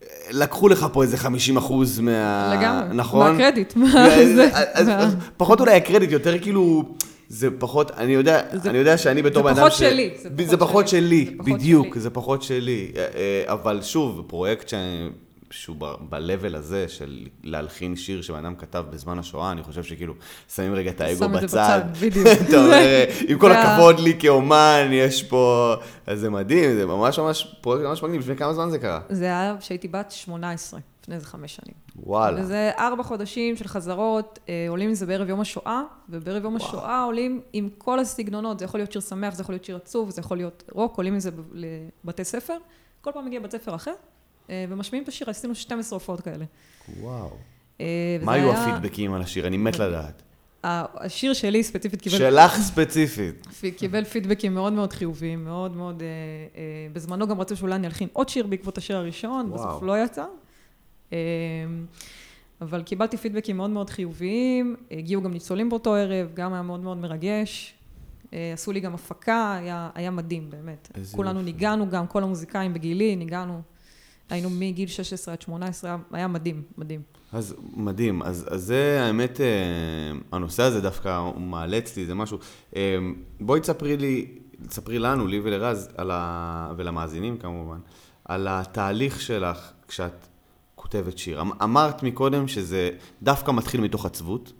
אה, 0.04 0.08
לקחו 0.32 0.68
לך 0.70 0.88
פה 0.94 1.04
איזה 1.04 1.18
50 1.18 1.58
אחוז 1.58 2.00
מה... 2.00 2.56
לגמרי. 2.60 2.96
נכון? 2.98 3.32
מהקרדיט. 3.32 3.74
פחות 5.38 5.60
אולי 5.60 5.76
הקרדיט, 5.76 6.12
יותר 6.12 6.40
כאילו, 6.40 6.84
זה 7.30 7.50
פחות, 7.60 7.92
אני 7.92 8.14
יודע, 8.14 8.42
זה- 8.54 8.70
אני 8.70 8.78
יודע 8.78 8.98
שאני 8.98 9.22
בתור 9.22 9.44
בן 9.44 9.50
אדם 9.50 9.58
פחות 9.58 9.72
ש- 9.72 9.80
שלי, 9.80 10.10
זה 10.18 10.30
זה 10.46 10.58
פחות 10.58 10.88
שלי. 10.88 11.26
זה 11.26 11.32
פחות 11.38 11.54
בדיוק, 11.54 11.88
שלי. 11.94 12.02
זה 12.02 12.10
פחות 12.10 12.44
שלי. 12.44 12.92
אבל 13.46 13.80
שוב, 13.82 14.24
פרויקט 14.28 14.70
שאני- 14.70 15.10
שהוא 15.51 15.75
ב-level 16.10 16.56
הזה 16.58 16.88
של 16.88 17.27
להלחין 17.44 17.96
שיר 17.96 18.22
שבן 18.22 18.46
אדם 18.46 18.56
כתב 18.56 18.86
בזמן 18.89 19.20
השואה, 19.20 19.51
אני 19.51 19.63
חושב 19.63 19.84
שכאילו, 19.84 20.13
שמים 20.56 20.74
רגע 20.74 20.89
את 20.92 21.01
האגו 21.01 21.20
שם 21.20 21.36
את 21.36 21.39
זה 21.42 21.46
בצד. 21.48 21.82
בצד, 21.92 21.98
בדיוק. 22.06 22.27
אתה 22.50 22.58
אומר, 22.66 22.86
עם 23.27 23.38
כל 23.39 23.51
ה- 23.51 23.62
הכבוד 23.74 24.00
לי 24.00 24.13
כאומן, 24.20 24.89
יש 24.92 25.24
פה... 25.24 25.74
אז 26.08 26.20
זה 26.20 26.30
מדהים, 26.30 26.75
זה 26.75 26.86
ממש 26.86 27.20
ממש 27.20 27.56
פרויקט 27.62 27.86
ממש 27.86 28.04
מגניב. 28.04 28.22
לפני 28.22 28.36
כמה 28.36 28.54
זמן 28.54 28.70
זה 28.70 28.80
קרה? 28.80 29.00
זה 29.10 29.25
היה 29.25 29.56
כשהייתי 29.60 29.88
בת 29.88 30.12
18, 30.12 30.80
לפני 31.04 31.16
איזה 31.16 31.25
חמש 31.25 31.56
שנים. 31.56 31.74
וואלה. 31.96 32.42
וזה 32.42 32.72
ארבע 32.80 33.04
חודשים 33.04 33.56
של 33.56 33.68
חזרות, 33.68 34.39
אה, 34.50 34.66
עולים 34.70 34.89
עם 34.89 34.96
זה 34.96 35.06
בערב 35.06 35.30
יום 35.30 35.39
השואה, 35.42 35.82
ובערב 36.10 36.44
יום 36.44 36.56
השואה 36.56 37.04
עולים 37.04 37.42
עם 37.54 37.70
כל 37.77 38.00
הסגנונות, 38.00 38.60
זה 38.60 38.66
יכול 38.66 38.80
להיות 38.80 38.92
שיר 38.92 39.01
שמח, 39.01 39.36
זה 39.36 39.42
יכול 39.42 39.54
להיות 39.54 39.63
שיר 39.66 39.75
עצוב, 39.75 40.10
זה 40.10 40.22
יכול 40.22 40.38
להיות 40.38 40.63
רוק, 40.72 40.98
עולים 40.98 41.13
עם 41.13 41.20
זה 41.20 41.32
ב- 41.32 41.42
לבתי 42.04 42.24
ספר, 42.24 42.58
כל 43.01 43.12
פעם 43.12 43.25
מגיע 43.25 43.39
בית 43.39 43.51
ספר 43.51 43.75
אחר, 43.75 43.94
ומשמיעים 44.50 45.04
את 45.04 45.10
השיר, 45.10 45.30
עשינו 45.30 45.56
12 45.56 45.96
הופעות 45.96 46.22
כאלה. 46.22 46.46
וואו. 47.00 47.30
אה, 47.82 48.18
מה 48.22 48.34
היו 48.34 48.51
היה- 48.51 48.63
הפידבקים 48.63 49.13
על 49.13 49.22
השיר? 49.22 49.48
אני 49.48 49.58
מת 49.58 49.80
לדעת. 49.80 50.22
השיר 50.63 51.34
שלי 51.34 51.63
ספציפית 51.63 52.01
קיבל... 52.01 52.18
שלך 52.18 52.56
ספציפית. 52.58 53.48
פי- 53.60 53.72
קיבל 53.72 54.04
פידבקים 54.04 54.54
מאוד 54.54 54.74
מאוד 54.74 54.94
חיוביים, 54.94 55.44
מאוד 55.46 55.75
מאוד... 55.75 56.01
אה, 56.01 56.08
אה, 56.56 56.62
בזמנו 56.94 57.27
גם 57.27 57.42
רצו 57.42 57.56
שאולי 57.56 57.75
אני 57.75 57.88
אלחין 57.88 58.08
עוד 58.13 58.30
שיר 58.30 58.48
בעקבות 58.48 58.77
השיר 58.77 58.98
הראשון, 58.98 59.46
וואו. 59.51 59.68
בסוף 59.70 59.84
לא 59.84 60.04
יצא. 60.04 60.25
אה, 61.13 61.18
אבל 62.62 62.84
קיבלתי 62.84 63.18
פידבקים 63.18 63.58
מאוד 63.58 63.70
מאוד 63.70 63.89
חיוביים, 63.89 64.75
הגיעו 64.92 65.22
גם 65.22 65.34
ניצולים 65.34 65.70
באותו 65.70 65.96
ערב, 65.96 66.27
גם 66.34 66.54
היה 66.54 66.62
מאוד 66.62 66.80
מאוד 66.80 66.98
מרגש. 66.98 67.74
אה, 68.34 68.51
עשו 68.54 68.72
לי 68.72 68.80
גם 68.80 68.94
הפקה, 68.94 69.56
היה, 69.60 69.89
היה 69.96 70.12
מדהים, 70.12 70.50
באמת. 70.50 70.92
כולנו 71.12 71.39
יופי. 71.39 71.51
ניגענו 71.51 71.89
גם, 71.89 72.08
כל 72.08 72.24
המוזיקאים 72.24 72.74
בגילי, 72.74 73.15
ניגענו. 73.15 73.62
היינו 74.30 74.50
מגיל 74.50 74.88
16 74.88 75.34
עד 75.34 75.42
18, 75.42 75.98
היה- 76.12 76.28
מדהים, 76.28 76.62
מדהים. 76.78 77.02
אז 77.34 77.56
מדהים, 77.76 78.22
אז, 78.22 78.46
אז 78.52 78.63
זה 78.63 79.00
האמת, 79.02 79.42
אה, 79.42 79.46
הנושא 80.32 80.63
הזה 80.63 80.82
דווקא, 80.82 81.30
מעלה 81.38 81.78
אצלי 81.78 82.02
איזה 82.02 82.13
משהו. 82.16 82.38
אה, 82.76 82.98
בואי 83.42 83.60
תספרי 83.60 83.98
לי, 83.98 84.28
תספרי 84.68 85.00
לנו, 85.00 85.28
לי 85.28 85.40
ולרז, 85.44 85.90
ה... 86.12 86.72
ולמאזינים 86.78 87.38
כמובן, 87.38 87.80
על 88.26 88.48
התהליך 88.50 89.22
שלך 89.22 89.58
כשאת 89.88 90.28
כותבת 90.76 91.18
שיר. 91.18 91.42
אמ- 91.42 91.62
אמרת 91.63 92.04
מקודם 92.04 92.48
שזה 92.48 92.90
דווקא 93.24 93.52
מתחיל 93.52 93.82
מתוך 93.82 94.06
עצבות, 94.06 94.52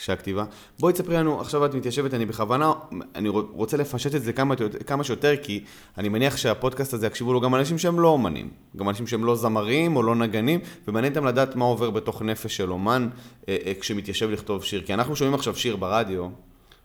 כשהכתיבה. 0.00 0.44
בואי 0.78 0.92
תספרי 0.92 1.16
לנו, 1.16 1.40
עכשיו 1.40 1.64
את 1.64 1.74
מתיישבת, 1.74 2.14
אני 2.14 2.26
בכוונה, 2.26 2.72
אני 3.14 3.28
רוצ- 3.28 3.52
רוצה 3.52 3.76
לפשט 3.76 4.14
את 4.14 4.22
זה 4.22 4.32
כמה, 4.32 4.54
כמה 4.86 5.04
שיותר, 5.04 5.34
כי 5.42 5.64
אני 5.98 6.08
מניח 6.08 6.36
שהפודקאסט 6.36 6.94
הזה 6.94 7.06
יקשיבו 7.06 7.32
לו 7.32 7.40
גם 7.40 7.54
אנשים 7.54 7.78
שהם 7.78 8.00
לא 8.00 8.08
אומנים, 8.08 8.48
גם 8.76 8.88
אנשים 8.88 9.06
שהם 9.06 9.24
לא 9.24 9.36
זמרים 9.36 9.96
או 9.96 10.02
לא 10.02 10.14
נגנים, 10.14 10.60
ומעניין 10.88 11.12
אותם 11.12 11.26
לדעת 11.26 11.56
מה 11.56 11.64
עובר 11.64 11.90
בתוך 11.90 12.22
נפש 12.22 12.56
של 12.56 12.72
אומן 12.72 13.08
אה, 13.48 13.56
אה, 13.66 13.72
כשמתיישב 13.80 14.30
לכתוב 14.30 14.64
שיר. 14.64 14.82
כי 14.82 14.94
אנחנו 14.94 15.16
שומעים 15.16 15.34
עכשיו 15.34 15.56
שיר 15.56 15.76
ברדיו, 15.76 16.28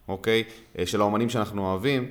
אוקיי? 0.08 0.43
אה, 0.80 0.86
של 0.86 1.01
האומנים 1.01 1.30
שאנחנו 1.30 1.62
אוהבים. 1.71 2.08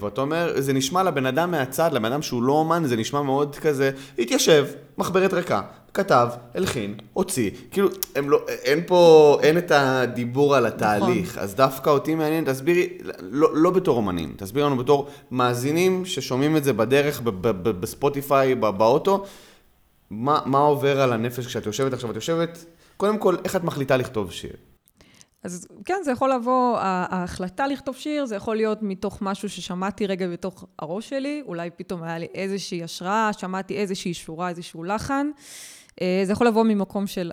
ואתה 0.00 0.20
אומר, 0.20 0.52
זה 0.60 0.72
נשמע 0.72 1.02
לבן 1.02 1.26
אדם 1.26 1.50
מהצד, 1.50 1.92
לבן 1.92 2.12
אדם 2.12 2.22
שהוא 2.22 2.42
לא 2.42 2.52
אומן, 2.52 2.84
זה 2.84 2.96
נשמע 2.96 3.22
מאוד 3.22 3.56
כזה, 3.56 3.90
התיישב, 4.18 4.66
מחברת 4.98 5.34
ריקה, 5.34 5.62
כתב, 5.98 6.28
הלחין, 6.54 6.94
הוציא. 7.12 7.50
כאילו, 7.70 7.88
הם 8.16 8.30
לא, 8.30 8.40
אין 8.48 8.80
פה, 8.86 9.38
אין 9.42 9.58
את 9.58 9.70
הדיבור 9.70 10.56
על 10.56 10.66
התהליך. 10.66 11.30
נכון. 11.30 11.42
אז 11.42 11.54
דווקא 11.54 11.90
אותי 11.90 12.14
מעניין, 12.14 12.44
תסבירי, 12.44 12.88
לא, 13.20 13.48
לא 13.54 13.70
בתור 13.70 13.96
אומנים, 13.96 14.34
תסבירי 14.36 14.66
לנו 14.66 14.76
בתור 14.76 15.08
מאזינים 15.30 16.04
ששומעים 16.04 16.56
את 16.56 16.64
זה 16.64 16.72
בדרך, 16.72 17.20
ב- 17.20 17.30
ב- 17.30 17.68
ב- 17.68 17.80
בספוטיפיי, 17.80 18.54
ב- 18.54 18.66
באוטו, 18.66 19.24
מה, 20.10 20.40
מה 20.46 20.58
עובר 20.58 21.00
על 21.00 21.12
הנפש 21.12 21.46
כשאת 21.46 21.66
יושבת 21.66 21.92
עכשיו? 21.92 22.10
את 22.10 22.14
יושבת, 22.14 22.64
קודם 22.96 23.18
כל, 23.18 23.36
איך 23.44 23.56
את 23.56 23.64
מחליטה 23.64 23.96
לכתוב 23.96 24.32
שיר? 24.32 24.52
אז 25.44 25.68
כן, 25.84 26.00
זה 26.04 26.10
יכול 26.10 26.32
לבוא, 26.32 26.78
ההחלטה 26.80 27.66
לכתוב 27.66 27.96
שיר, 27.96 28.26
זה 28.26 28.36
יכול 28.36 28.56
להיות 28.56 28.78
מתוך 28.82 29.18
משהו 29.22 29.48
ששמעתי 29.48 30.06
רגע 30.06 30.28
בתוך 30.28 30.64
הראש 30.78 31.08
שלי, 31.08 31.42
אולי 31.46 31.70
פתאום 31.76 32.02
היה 32.02 32.18
לי 32.18 32.26
איזושהי 32.34 32.82
השראה, 32.82 33.30
שמעתי 33.32 33.76
איזושהי 33.76 34.14
שורה, 34.14 34.48
איזשהו 34.48 34.84
לחן. 34.84 35.30
אה, 36.00 36.20
זה 36.24 36.32
יכול 36.32 36.46
לבוא 36.46 36.64
ממקום 36.64 37.06
של 37.06 37.30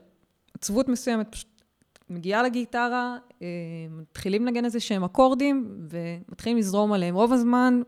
עצבות 0.53 0.89
מסוימת, 0.89 1.27
פשוט 1.31 1.47
מגיעה 2.09 2.43
לגיטרה, 2.43 3.17
אה, 3.41 3.47
מתחילים 3.89 4.45
לנגן 4.45 4.65
איזה 4.65 4.79
שהם 4.79 5.03
אקורדים, 5.03 5.77
ומתחילים 5.89 6.57
לזרום 6.57 6.93
עליהם. 6.93 7.15
רוב 7.15 7.33
הזמן, 7.33 7.81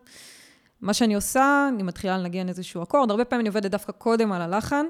מה 0.81 0.93
שאני 0.93 1.15
עושה, 1.15 1.69
אני 1.73 1.83
מתחילה 1.83 2.17
לנגן 2.17 2.49
איזשהו 2.49 2.83
אקורד, 2.83 3.11
הרבה 3.11 3.25
פעמים 3.25 3.41
אני 3.41 3.49
עובדת 3.49 3.71
דווקא 3.71 3.91
קודם 3.91 4.31
על 4.31 4.41
הלחן, 4.41 4.85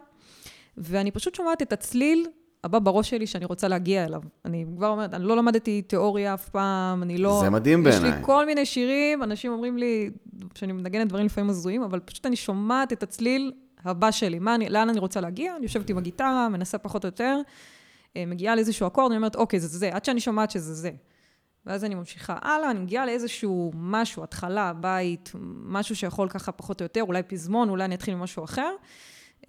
ואני 0.78 1.12
פשוט 1.12 1.36
שומעת 1.36 1.62
את 1.62 1.74
הצליל 1.74 2.28
הבא 2.64 2.80
בראש 2.80 3.10
שלי 3.10 3.28
שאני 3.28 3.46
רוצה 3.46 3.68
להגיע 3.68 4.06
אליו. 4.06 4.22
אני 4.46 4.66
כבר 4.78 4.88
אומרת, 4.88 5.14
אני 5.14 5.24
לא 5.24 5.38
למדתי 5.38 5.82
תיאוריה 5.82 6.34
אף 6.34 6.50
פעם, 6.50 7.04
אני 7.04 7.18
לא... 7.18 7.40
זה 7.44 7.50
מדהים 7.50 7.88
יש 7.88 7.96
בעיניי. 7.96 8.20
לי 8.20 8.26
כל 8.26 8.46
מיני 8.46 8.66
שירים, 8.66 9.24
אנשים 9.24 9.52
אומרים 9.52 9.78
לי 9.78 10.10
שאני 10.56 10.74
מנגנת 10.74 11.08
דברים 11.08 11.26
לפעמים 11.26 11.50
הזויים, 11.50 11.84
אבל 11.84 12.00
פשוט 12.00 12.26
אני 12.26 12.36
שומעת 12.36 12.94
את 12.94 13.04
הצליל 13.04 13.52
הבא 13.84 14.12
שלי. 14.12 14.40
מה 14.40 14.56
אני, 14.56 14.70
לאן 14.70 14.90
אני 14.90 15.00
רוצה 15.00 15.22
להגיע? 15.22 15.56
אני 15.56 15.64
יושבת 15.64 15.90
עם 15.90 15.98
הגיטרה, 15.98 16.50
מנסה 16.50 16.78
פחות 16.78 17.04
או 17.04 17.08
יותר, 17.08 17.40
אה, 18.18 18.26
מגיעה 18.26 18.56
לאיזשהו 18.56 18.88
אקורד, 18.88 19.12
אני 19.12 19.18
אומרת, 19.18 19.36
אוקיי, 19.36 19.60
זה 19.60 19.68
זה, 19.68 19.90
עד 19.94 20.06
שאני 20.06 20.20
שומעת 20.20 20.52
שזה 20.52 20.74
זה. 20.74 20.92
ואז 21.66 21.84
אני 21.84 21.96
ממשיכה 21.96 22.38
הלאה, 22.42 22.72
אני 22.72 22.80
מגיעה 22.80 23.06
לאיזשהו 23.06 23.72
משהו, 23.76 24.24
התחלה, 24.24 24.74
בית, 24.74 25.32
משהו 25.64 25.96
שיכול 25.96 26.30
ככה 26.30 26.52
פחות 26.52 26.82
או 26.82 26.86
יותר, 26.86 27.02
אולי 27.02 27.24
פזמון, 27.24 27.70
אולי 27.70 27.86
אני 27.86 27.96
אתחיל 27.96 28.14
עם 28.14 28.20
משהו 28.20 28.44
אחר. 28.44 28.76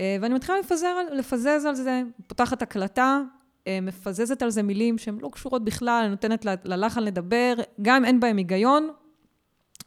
אה, 0.00 0.16
ואני 0.20 0.34
מתחילה 0.34 0.58
לפזר, 0.58 0.96
לפזז 1.12 1.64
על 1.64 1.74
זה, 1.74 2.02
פותחת 2.26 2.62
הקלטה, 2.62 3.20
אה, 3.66 3.78
מפזזת 3.82 4.42
על 4.42 4.50
זה 4.50 4.62
מילים 4.62 4.98
שהן 4.98 5.18
לא 5.20 5.28
קשורות 5.32 5.64
בכלל, 5.64 6.00
אני 6.02 6.10
נותנת 6.10 6.46
ללחן 6.64 7.02
לדבר, 7.02 7.54
גם 7.82 7.96
אם 7.96 8.04
אין 8.04 8.20
בהם 8.20 8.36
היגיון, 8.36 8.90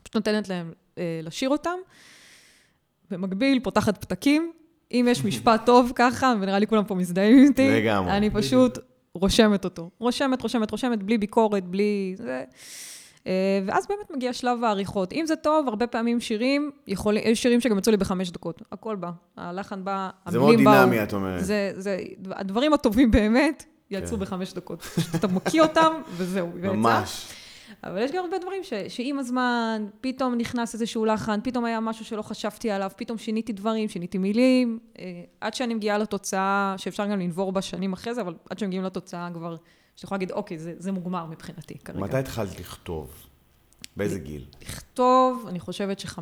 פשוט 0.03 0.15
נותנת 0.15 0.49
להם 0.49 0.73
לשיר 1.23 1.49
אותם. 1.49 1.77
במקביל, 3.11 3.59
פותחת 3.59 3.97
פתקים. 3.97 4.51
אם 4.91 5.07
יש 5.09 5.25
משפט 5.25 5.65
טוב 5.65 5.91
ככה, 5.95 6.33
ונראה 6.41 6.59
לי 6.59 6.67
כולם 6.67 6.83
פה 6.83 6.95
מזדהים 6.95 7.43
איתי, 7.43 7.69
לגמרי. 7.71 8.11
אני 8.11 8.29
פשוט 8.29 8.77
רושמת 9.13 9.65
אותו. 9.65 9.89
רושמת, 9.99 10.41
רושמת, 10.41 10.71
רושמת, 10.71 11.03
בלי 11.03 11.17
ביקורת, 11.17 11.63
בלי... 11.63 12.15
זה. 12.17 12.43
אה, 13.27 13.59
ואז 13.65 13.87
באמת 13.87 14.11
מגיע 14.15 14.33
שלב 14.33 14.63
העריכות. 14.63 15.13
אם 15.13 15.25
זה 15.25 15.35
טוב, 15.35 15.67
הרבה 15.67 15.87
פעמים 15.87 16.19
שירים, 16.19 16.71
יכול... 16.87 17.17
יש 17.17 17.41
שירים 17.41 17.61
שגם 17.61 17.77
יצאו 17.77 17.91
לי 17.91 17.97
בחמש 17.97 18.31
דקות. 18.31 18.61
הכל 18.71 18.95
בא. 18.95 19.09
הלחן 19.37 19.83
בא, 19.83 20.09
זה 20.27 20.39
מאוד 20.39 20.49
המילים 20.49 20.65
באו. 20.65 20.83
דינמי, 20.83 21.03
את 21.03 21.13
אומרת. 21.13 21.45
זה, 21.45 21.71
זה, 21.75 21.97
הדברים 22.31 22.73
הטובים 22.73 23.11
באמת 23.11 23.65
יצאו 23.91 24.17
כן. 24.17 24.21
בחמש 24.21 24.53
דקות. 24.53 24.87
אתה 25.15 25.27
מוקיא 25.27 25.61
אותם, 25.61 25.93
וזהו. 26.17 26.49
ויצא. 26.53 27.01
אבל 27.83 28.01
יש 28.01 28.11
גם 28.11 28.23
הרבה 28.23 28.37
דברים 28.37 28.63
ש, 28.63 28.73
שעם 28.73 29.19
הזמן, 29.19 29.85
פתאום 30.01 30.35
נכנס 30.35 30.73
איזשהו 30.73 31.05
לחן, 31.05 31.39
פתאום 31.43 31.65
היה 31.65 31.79
משהו 31.79 32.05
שלא 32.05 32.21
חשבתי 32.21 32.71
עליו, 32.71 32.91
פתאום 32.95 33.17
שיניתי 33.17 33.53
דברים, 33.53 33.89
שיניתי 33.89 34.17
מילים, 34.17 34.79
אה, 34.99 35.23
עד 35.41 35.53
שאני 35.53 35.73
מגיעה 35.73 35.97
לתוצאה, 35.97 36.75
שאפשר 36.77 37.05
גם 37.05 37.19
לנבור 37.19 37.51
בה 37.51 37.61
שנים 37.61 37.93
אחרי 37.93 38.13
זה, 38.13 38.21
אבל 38.21 38.35
עד 38.49 38.59
שמגיעים 38.59 38.83
לתוצאה 38.83 39.29
כבר, 39.33 39.55
שאתה 39.95 40.05
יכול 40.05 40.15
להגיד, 40.15 40.31
אוקיי, 40.31 40.57
זה, 40.57 40.73
זה 40.77 40.91
מוגמר 40.91 41.25
מבחינתי 41.25 41.77
כרגע. 41.77 41.99
מתי 41.99 42.17
התחלת 42.17 42.59
לכתוב? 42.59 43.27
באיזה 43.97 44.19
גיל? 44.19 44.45
לכתוב, 44.61 45.45
אני 45.47 45.59
חושבת 45.59 45.99
ש-15 45.99 46.19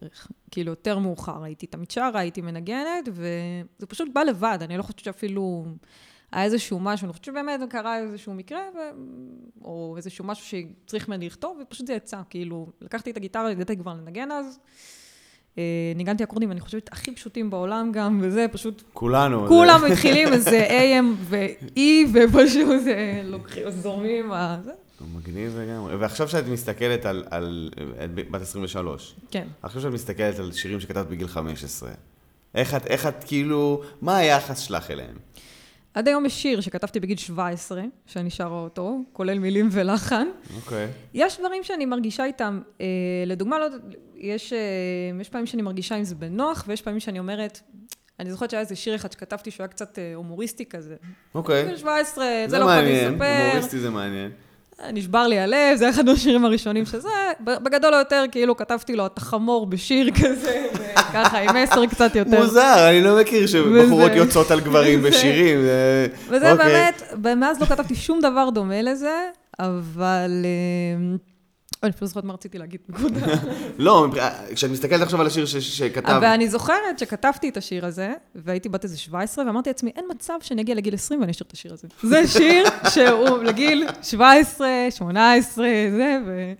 בערך. 0.00 0.28
כאילו, 0.50 0.72
יותר 0.72 0.98
מאוחר 0.98 1.42
הייתי 1.42 1.66
תמיד 1.66 1.90
שרה, 1.90 2.20
הייתי 2.20 2.40
מנגנת, 2.40 3.08
וזה 3.08 3.86
פשוט 3.88 4.08
בא 4.12 4.22
לבד, 4.22 4.58
אני 4.60 4.76
לא 4.76 4.82
חושבת 4.82 4.98
שאפילו 4.98 5.64
היה 6.32 6.44
איזשהו 6.44 6.80
משהו, 6.80 7.04
אני 7.04 7.12
חושבת 7.12 7.24
שבאמת 7.24 7.60
קרה 7.70 7.98
איזשהו 7.98 8.34
מקרה, 8.34 8.60
ו... 8.74 8.78
או 9.64 9.94
איזשהו 9.96 10.24
משהו 10.24 10.46
שצריך 10.46 11.08
ממני 11.08 11.26
לכתוב, 11.26 11.58
ופשוט 11.62 11.86
זה 11.86 11.92
יצא, 11.92 12.20
כאילו, 12.30 12.66
לקחתי 12.80 13.10
את 13.10 13.16
הגיטרה, 13.16 13.52
ידעתי 13.52 13.76
כבר 13.76 13.94
לנגן 13.94 14.32
אז. 14.32 14.58
אה, 15.58 15.92
ניגנתי 15.96 16.24
אקורדים, 16.24 16.52
אני 16.52 16.60
חושבת, 16.60 16.92
הכי 16.92 17.14
פשוטים 17.14 17.50
בעולם 17.50 17.92
גם, 17.92 18.20
וזה 18.22 18.46
פשוט... 18.52 18.82
כולנו. 18.92 19.48
כולם 19.48 19.80
זה... 19.80 19.88
מתחילים 19.88 20.32
איזה 20.32 20.66
AM 20.68 21.04
ו-E, 21.20 21.80
ופשוט 22.12 22.86
אה, 22.86 23.20
לוקחים, 23.24 23.70
זורמים, 23.70 24.32
זה. 24.64 24.72
מגניב 25.14 25.58
לגמרי. 25.58 25.96
ועכשיו 25.96 26.28
שאת 26.28 26.46
מסתכלת 26.46 27.06
על, 27.06 27.24
על, 27.30 27.70
את 28.04 28.14
בת 28.14 28.42
23. 28.42 29.14
כן. 29.30 29.46
עכשיו 29.62 29.82
שאת 29.82 29.92
מסתכלת 29.92 30.38
על 30.38 30.52
שירים 30.52 30.80
שכתבת 30.80 31.06
בגיל 31.06 31.28
15, 31.28 31.90
איך 32.54 32.74
את, 32.74 32.86
איך 32.86 33.06
את 33.06 33.24
כאילו, 33.24 33.82
מה 34.02 34.16
היחס 34.16 34.58
שלך 34.58 34.90
אליהם? 34.90 35.16
עד 35.98 36.08
היום 36.08 36.26
יש 36.26 36.42
שיר 36.42 36.60
שכתבתי 36.60 37.00
בגיל 37.00 37.16
17, 37.16 37.82
שאני 38.06 38.30
שרה 38.30 38.60
אותו, 38.60 38.98
כולל 39.12 39.38
מילים 39.38 39.68
ולחן. 39.72 40.28
אוקיי. 40.56 40.86
Okay. 40.86 40.90
יש 41.14 41.38
דברים 41.38 41.64
שאני 41.64 41.86
מרגישה 41.86 42.24
איתם, 42.24 42.60
אה, 42.80 42.86
לדוגמה, 43.26 43.58
לא, 43.58 43.66
יש, 44.16 44.52
אה, 44.52 44.58
יש 45.20 45.28
פעמים 45.28 45.46
שאני 45.46 45.62
מרגישה 45.62 45.94
עם 45.94 46.04
זה 46.04 46.14
בנוח, 46.14 46.64
ויש 46.66 46.82
פעמים 46.82 47.00
שאני 47.00 47.18
אומרת, 47.18 47.60
אני 48.20 48.30
זוכרת 48.30 48.50
שהיה 48.50 48.60
איזה 48.60 48.76
שיר 48.76 48.94
אחד 48.94 49.12
שכתבתי 49.12 49.50
שהוא 49.50 49.64
היה 49.64 49.68
קצת 49.68 49.98
אה, 49.98 50.14
הומוריסטי 50.14 50.66
כזה. 50.66 50.96
אוקיי. 51.34 51.64
בגיל 51.64 51.76
17, 51.76 52.24
זה, 52.24 52.44
זה 52.48 52.58
לא 52.58 52.64
יכול 52.64 52.76
לספר. 52.76 53.04
זה 53.04 53.10
מעניין, 53.10 53.46
הומוריסטי 53.46 53.78
זה 53.78 53.90
מעניין. 53.90 54.30
נשבר 54.92 55.26
לי 55.26 55.38
הלב, 55.38 55.76
זה 55.76 55.90
אחד 55.90 56.08
השירים 56.08 56.44
הראשונים 56.44 56.86
שזה, 56.86 57.08
בגדול 57.40 57.94
או 57.94 57.98
יותר, 57.98 58.24
כאילו 58.30 58.56
כתבתי 58.56 58.96
לו, 58.96 59.06
אתה 59.06 59.20
חמור 59.20 59.66
בשיר 59.66 60.10
כזה, 60.20 60.66
וככה, 60.74 61.38
עם 61.38 61.56
מסר 61.56 61.86
קצת 61.86 62.16
יותר. 62.16 62.40
מוזר, 62.40 62.88
אני 62.90 63.00
לא 63.00 63.20
מכיר 63.20 63.46
שבחורות 63.46 64.12
יוצאות 64.14 64.50
על 64.50 64.60
גברים 64.60 65.02
בשירים. 65.02 65.58
וזה 66.28 66.52
אוקיי. 66.52 66.66
באמת, 66.66 67.02
ומאז 67.22 67.60
לא 67.60 67.66
כתבתי 67.66 67.94
שום 67.94 68.20
דבר 68.20 68.50
דומה 68.50 68.82
לזה, 68.82 69.16
אבל... 69.58 70.30
אה, 71.84 71.88
אני 71.88 71.92
פשוט 71.92 72.08
זוכרת 72.08 72.24
מה 72.24 72.32
רציתי 72.32 72.58
להגיד, 72.58 72.80
נקודה. 72.88 73.26
לא, 73.78 74.06
כשאת 74.54 74.70
מסתכלת 74.70 75.02
עכשיו 75.02 75.20
על 75.20 75.26
השיר 75.26 75.46
שכתב... 75.46 76.10
אבל 76.10 76.24
אני 76.24 76.48
זוכרת 76.48 76.98
שכתבתי 76.98 77.48
את 77.48 77.56
השיר 77.56 77.86
הזה, 77.86 78.12
והייתי 78.34 78.68
בת 78.68 78.84
איזה 78.84 78.98
17, 78.98 79.46
ואמרתי 79.46 79.70
לעצמי, 79.70 79.90
אין 79.96 80.04
מצב 80.10 80.34
שאני 80.40 80.62
אגיע 80.62 80.74
לגיל 80.74 80.94
20 80.94 81.20
ואני 81.20 81.32
אשאיר 81.32 81.46
את 81.46 81.52
השיר 81.52 81.72
הזה. 81.72 81.88
זה 82.10 82.26
שיר 82.26 82.64
שהוא 82.88 83.42
לגיל 83.42 83.86
17, 84.02 84.68
18, 84.90 85.66
זה, 85.96 86.18
ו... 86.26 86.52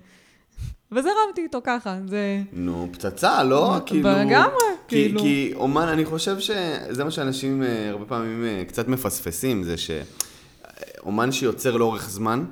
וזרמתי 0.92 1.42
איתו 1.42 1.60
ככה, 1.64 1.98
זה... 2.06 2.42
נו, 2.52 2.88
פצצה, 2.92 3.42
לא? 3.42 3.76
כאילו... 3.86 4.08
לגמרי, 4.10 4.56
כאילו... 4.88 5.20
כי 5.20 5.52
אומן, 5.54 5.88
אני 5.88 6.04
חושב 6.04 6.38
שזה 6.38 7.04
מה 7.04 7.10
שאנשים 7.10 7.62
אה, 7.62 7.90
הרבה 7.90 8.04
פעמים 8.04 8.44
אה, 8.44 8.64
קצת 8.68 8.88
מפספסים, 8.88 9.62
זה 9.62 9.74
שאומן 9.76 11.32
שיוצר 11.32 11.76
לאורך 11.76 12.10
זמן, 12.10 12.44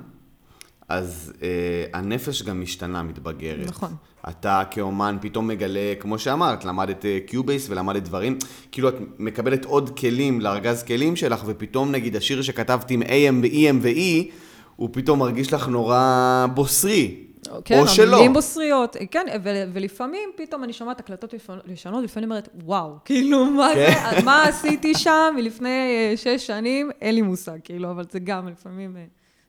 אז 0.89 1.33
אה, 1.41 1.47
הנפש 1.93 2.43
גם 2.43 2.61
משתנה, 2.61 3.03
מתבגרת. 3.03 3.67
נכון. 3.67 3.95
אתה 4.29 4.63
כאומן 4.71 5.17
פתאום 5.21 5.47
מגלה, 5.47 5.93
כמו 5.99 6.19
שאמרת, 6.19 6.65
למדת 6.65 7.05
Cubase 7.25 7.69
ולמדת 7.69 8.03
דברים, 8.03 8.37
כאילו 8.71 8.89
את 8.89 8.95
מקבלת 9.19 9.65
עוד 9.65 9.99
כלים 9.99 10.41
לארגז 10.41 10.83
כלים 10.83 11.15
שלך, 11.15 11.43
ופתאום 11.45 11.91
נגיד 11.91 12.15
השיר 12.15 12.41
שכתבתי 12.41 12.93
עם 12.93 13.01
Am 13.01 13.35
ו-Em 13.41 13.75
ו-E, 13.81 14.31
הוא 14.75 14.89
פתאום 14.91 15.19
מרגיש 15.19 15.53
לך 15.53 15.67
נורא 15.67 16.45
בוסרי. 16.53 17.23
כן, 17.65 17.79
או 17.79 17.87
שלא. 17.87 18.15
המילים 18.15 18.33
בוסריות, 18.33 18.95
כן, 19.11 19.25
ו- 19.43 19.63
ולפעמים 19.73 20.29
פתאום 20.35 20.63
אני 20.63 20.73
שומעת 20.73 20.99
הקלטות 20.99 21.33
ישנות, 21.67 22.03
לפעמים 22.03 22.31
אומרת, 22.31 22.49
וואו, 22.63 22.95
כאילו, 23.05 23.45
מה 23.45 23.69
כן. 23.75 23.93
זה, 24.11 24.25
מה 24.25 24.43
עשיתי 24.43 24.93
שם 24.95 25.33
מלפני 25.35 25.69
אה, 25.69 26.17
שש 26.17 26.47
שנים, 26.47 26.91
אין 27.01 27.15
לי 27.15 27.21
מושג, 27.21 27.57
כאילו, 27.63 27.91
אבל 27.91 28.05
זה 28.11 28.19
גם 28.19 28.47
לפעמים... 28.47 28.95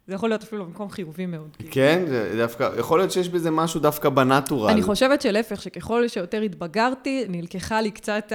זה 0.09 0.15
יכול 0.15 0.29
להיות 0.29 0.43
אפילו 0.43 0.65
במקום 0.65 0.91
חיובי 0.91 1.27
מאוד. 1.27 1.57
כאילו. 1.59 1.71
כן, 1.73 2.05
זה 2.09 2.35
דווקא, 2.37 2.71
יכול 2.79 2.99
להיות 2.99 3.13
שיש 3.13 3.29
בזה 3.29 3.51
משהו 3.51 3.81
דווקא 3.81 4.09
בנטורל. 4.09 4.71
אני 4.71 4.83
חושבת 4.83 5.23
שלהפך, 5.23 5.63
שככל 5.63 6.09
שיותר 6.09 6.41
התבגרתי, 6.41 7.25
נלקחה 7.29 7.81
לי 7.81 7.91
קצת 7.91 8.33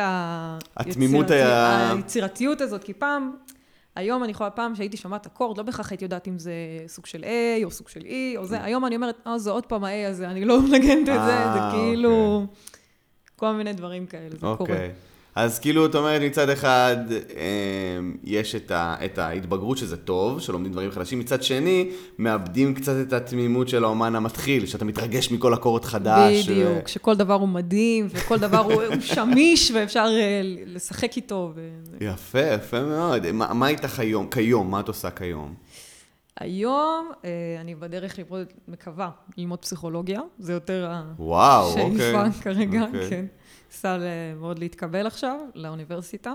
התמימות 0.78 1.32
היה... 1.32 1.92
היצירתיות 1.92 2.62
הזאת, 2.62 2.84
כי 2.84 2.94
פעם, 2.94 3.32
היום 3.96 4.24
אני 4.24 4.32
יכולה, 4.32 4.50
פעם 4.50 4.76
שהייתי 4.76 4.98
שומעת 4.98 5.26
אקורד, 5.26 5.58
לא 5.58 5.64
בהכרח 5.64 5.92
הייתי 5.92 6.06
יודעת 6.06 6.28
אם 6.28 6.40
זה 6.40 6.54
סוג 6.88 7.06
של 7.06 7.24
A 7.24 7.64
או 7.64 7.72
סוג 7.72 7.90
של 7.90 8.02
E 8.02 8.38
או 8.38 8.46
זה. 8.46 8.64
היום 8.64 8.86
אני 8.86 8.96
אומרת, 8.96 9.16
אה, 9.28 9.38
זה 9.38 9.52
עוד 9.52 9.66
פעם 9.66 9.84
ה-A 9.84 10.10
הזה, 10.10 10.30
אני 10.30 10.46
לא 10.46 10.62
מנגנת 10.62 11.02
את 11.02 11.06
זה, 11.06 11.14
זה 11.14 11.60
אה, 11.60 11.72
כאילו... 11.74 12.42
אוקיי. 12.42 12.56
כל 13.36 13.52
מיני 13.52 13.74
דברים 13.74 14.06
כאלה, 14.06 14.30
זה 14.30 14.48
קורה. 14.58 14.88
אז 15.36 15.60
כאילו, 15.60 15.86
את 15.86 15.96
אומרת, 15.96 16.22
מצד 16.22 16.50
אחד, 16.50 16.98
אמ, 17.10 18.16
יש 18.24 18.56
את, 18.56 18.72
ה, 18.72 18.96
את 19.06 19.18
ההתבגרות 19.18 19.78
שזה 19.78 19.98
טוב, 19.98 20.40
שלומדים 20.40 20.72
דברים 20.72 20.92
חדשים, 20.92 21.20
מצד 21.20 21.44
שני, 21.44 21.90
מאבדים 22.20 22.74
קצת 22.74 22.94
את 23.08 23.14
התמימות 23.14 23.70
של 23.70 23.84
האומן 23.84 24.16
המתחיל, 24.16 24.66
שאתה 24.66 24.86
מתרגש 24.86 25.32
מכל 25.32 25.54
אקורד 25.54 25.86
חדש. 25.86 26.50
בדיוק, 26.50 26.86
ו... 26.86 26.90
שכל 26.90 27.16
דבר 27.16 27.34
הוא 27.34 27.48
מדהים, 27.48 28.08
וכל 28.10 28.40
דבר 28.40 28.58
הוא, 28.58 28.84
הוא 28.84 29.00
שמיש, 29.02 29.72
ואפשר 29.72 30.06
uh, 30.06 30.46
לשחק 30.66 31.18
איתו. 31.18 31.52
ו... 31.56 31.70
יפה, 32.02 32.42
יפה 32.42 32.82
מאוד. 32.82 33.32
מה, 33.32 33.54
מה 33.54 33.68
איתך 33.68 34.00
היום, 34.00 34.30
כיום? 34.30 34.72
מה 34.72 34.80
את 34.80 34.88
עושה 34.88 35.10
כיום? 35.10 35.54
היום 36.40 37.12
uh, 37.22 37.26
אני 37.62 37.76
בדרך 37.76 38.20
ללמוד, 38.20 38.48
מקווה, 38.68 39.10
ללמוד 39.38 39.60
פסיכולוגיה, 39.60 40.22
זה 40.40 40.54
יותר 40.54 40.92
השאיפה 40.92 42.26
אוקיי. 42.26 42.32
כרגע, 42.42 42.82
אוקיי. 42.82 43.10
כן. 43.10 43.26
מנסה 43.74 43.98
מאוד 44.40 44.60
להתקבל 44.60 45.08
עכשיו 45.08 45.40
לאוניברסיטה. 45.56 46.34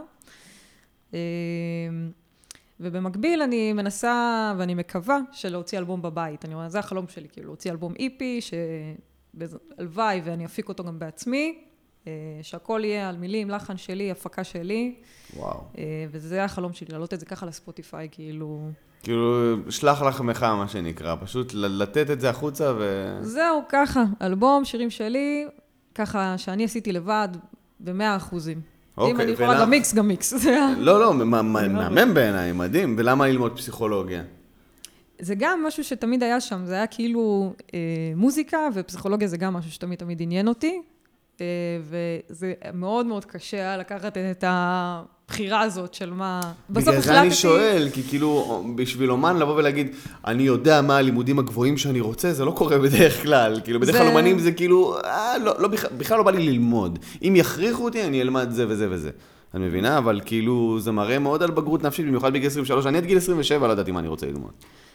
אמ, 1.12 1.18
ובמקביל 2.81 3.42
אני 3.42 3.72
מנסה 3.72 4.53
ואני 4.59 4.74
מקווה 4.74 5.18
שלהוציא 5.33 5.79
אלבום 5.79 6.03
בבית. 6.03 6.44
אני 6.44 6.55
אומרת, 6.55 6.70
זה 6.70 6.79
החלום 6.79 7.09
שלי, 7.09 7.29
כאילו, 7.29 7.46
להוציא 7.46 7.70
אלבום 7.70 7.94
איפי, 7.98 8.40
שהלוואי 8.40 10.20
ואני 10.24 10.46
אפיק 10.46 10.68
אותו 10.68 10.85
גם 10.85 10.98
בעצמי, 10.98 11.59
אה, 12.07 12.12
שהכל 12.42 12.81
יהיה 12.85 13.09
על 13.09 13.16
מילים, 13.16 13.51
לחן 13.51 13.77
שלי, 13.77 14.11
הפקה 14.11 14.44
שלי. 14.44 14.94
וואו. 15.37 15.61
אה, 15.79 16.07
וזה 16.11 16.44
החלום 16.44 16.72
שלי, 16.72 16.87
להעלות 16.90 17.14
את 17.14 17.20
זה 17.20 17.27
ככה 17.27 17.46
לספוטיפיי, 17.46 18.09
כאילו... 18.11 18.70
כאילו, 19.03 19.57
שלח 19.70 20.03
לחמך, 20.03 20.42
מה 20.42 20.68
שנקרא, 20.68 21.16
פשוט 21.20 21.55
לתת 21.55 22.11
את 22.11 22.20
זה 22.20 22.31
החוצה 22.31 22.72
ו... 22.79 23.18
זהו, 23.22 23.62
ככה, 23.68 24.05
אלבום, 24.22 24.64
שירים 24.64 24.90
שלי, 24.90 25.46
ככה 25.98 26.38
שאני 26.38 26.64
עשיתי 26.64 26.92
לבד 26.92 27.28
במאה 27.80 28.16
אחוזים. 28.16 28.61
אוקיי, 28.96 29.14
אם 29.14 29.20
אני 29.20 29.30
יכולה 29.30 29.61
גם 29.61 29.70
מיקס, 29.70 29.94
גם 29.94 30.08
מיקס. 30.08 30.32
לא, 30.78 31.00
לא, 31.00 31.14
מהמם 31.14 32.14
בעיניי, 32.14 32.52
מדהים. 32.52 32.94
ולמה 32.98 33.28
ללמוד 33.28 33.56
פסיכולוגיה? 33.56 34.22
זה 35.18 35.34
גם 35.34 35.64
משהו 35.66 35.84
שתמיד 35.84 36.22
היה 36.22 36.40
שם, 36.40 36.64
זה 36.64 36.74
היה 36.74 36.87
כאילו 36.87 37.52
אה, 37.74 37.78
מוזיקה, 38.16 38.58
ופסיכולוגיה 38.74 39.28
זה 39.28 39.37
גם 39.37 39.54
משהו 39.54 39.70
שתמיד 39.70 39.98
תמיד 39.98 40.22
עניין 40.22 40.48
אותי. 40.48 40.82
אה, 41.40 41.46
וזה 41.82 42.52
מאוד 42.74 43.06
מאוד 43.06 43.24
קשה 43.24 43.56
היה 43.56 43.76
לקחת 43.76 44.16
את 44.16 44.44
הבחירה 45.28 45.60
הזאת 45.60 45.94
של 45.94 46.12
מה... 46.12 46.40
בסוף 46.70 46.88
החלטתי... 46.88 47.08
בגלל 47.08 47.14
זה 47.14 47.20
אני 47.20 47.30
שואל, 47.30 47.88
כי 47.92 48.02
כאילו, 48.02 48.64
בשביל 48.74 49.10
אומן 49.10 49.36
לבוא 49.36 49.54
ולהגיד, 49.54 49.86
אני 50.26 50.42
יודע 50.42 50.82
מה 50.82 50.96
הלימודים 50.96 51.38
הגבוהים 51.38 51.76
שאני 51.76 52.00
רוצה, 52.00 52.32
זה 52.32 52.44
לא 52.44 52.50
קורה 52.50 52.78
בדרך 52.78 53.22
כלל. 53.22 53.60
כאילו, 53.64 53.80
בדרך 53.80 53.96
כלל 53.96 54.04
זה... 54.04 54.10
אומנים 54.10 54.38
זה 54.38 54.52
כאילו, 54.52 54.98
אה, 55.04 55.38
לא, 55.38 55.54
לא, 55.58 55.68
בכלל 55.98 56.18
לא 56.18 56.22
בא 56.22 56.30
לי 56.30 56.46
ללמוד. 56.46 56.98
אם 57.22 57.34
יכריחו 57.36 57.84
אותי, 57.84 58.04
אני 58.04 58.22
אלמד 58.22 58.50
זה 58.50 58.64
וזה 58.68 58.86
וזה. 58.90 59.10
את 59.50 59.54
מבינה? 59.54 59.98
אבל 59.98 60.20
כאילו, 60.24 60.80
זה 60.80 60.92
מראה 60.92 61.18
מאוד 61.18 61.42
על 61.42 61.50
בגרות 61.50 61.82
נפשית, 61.82 62.06
במיוחד 62.06 62.32
בגיל 62.32 62.46
23. 62.46 62.86
אני 62.86 62.98
עד 62.98 63.04
גיל 63.04 63.16
27 63.16 63.66
לא 63.66 63.72
ידעתי 63.72 63.90
מה 63.90 64.00
אני 64.00 64.08
רוצה 64.08 64.26
ללמוד. 64.26 64.52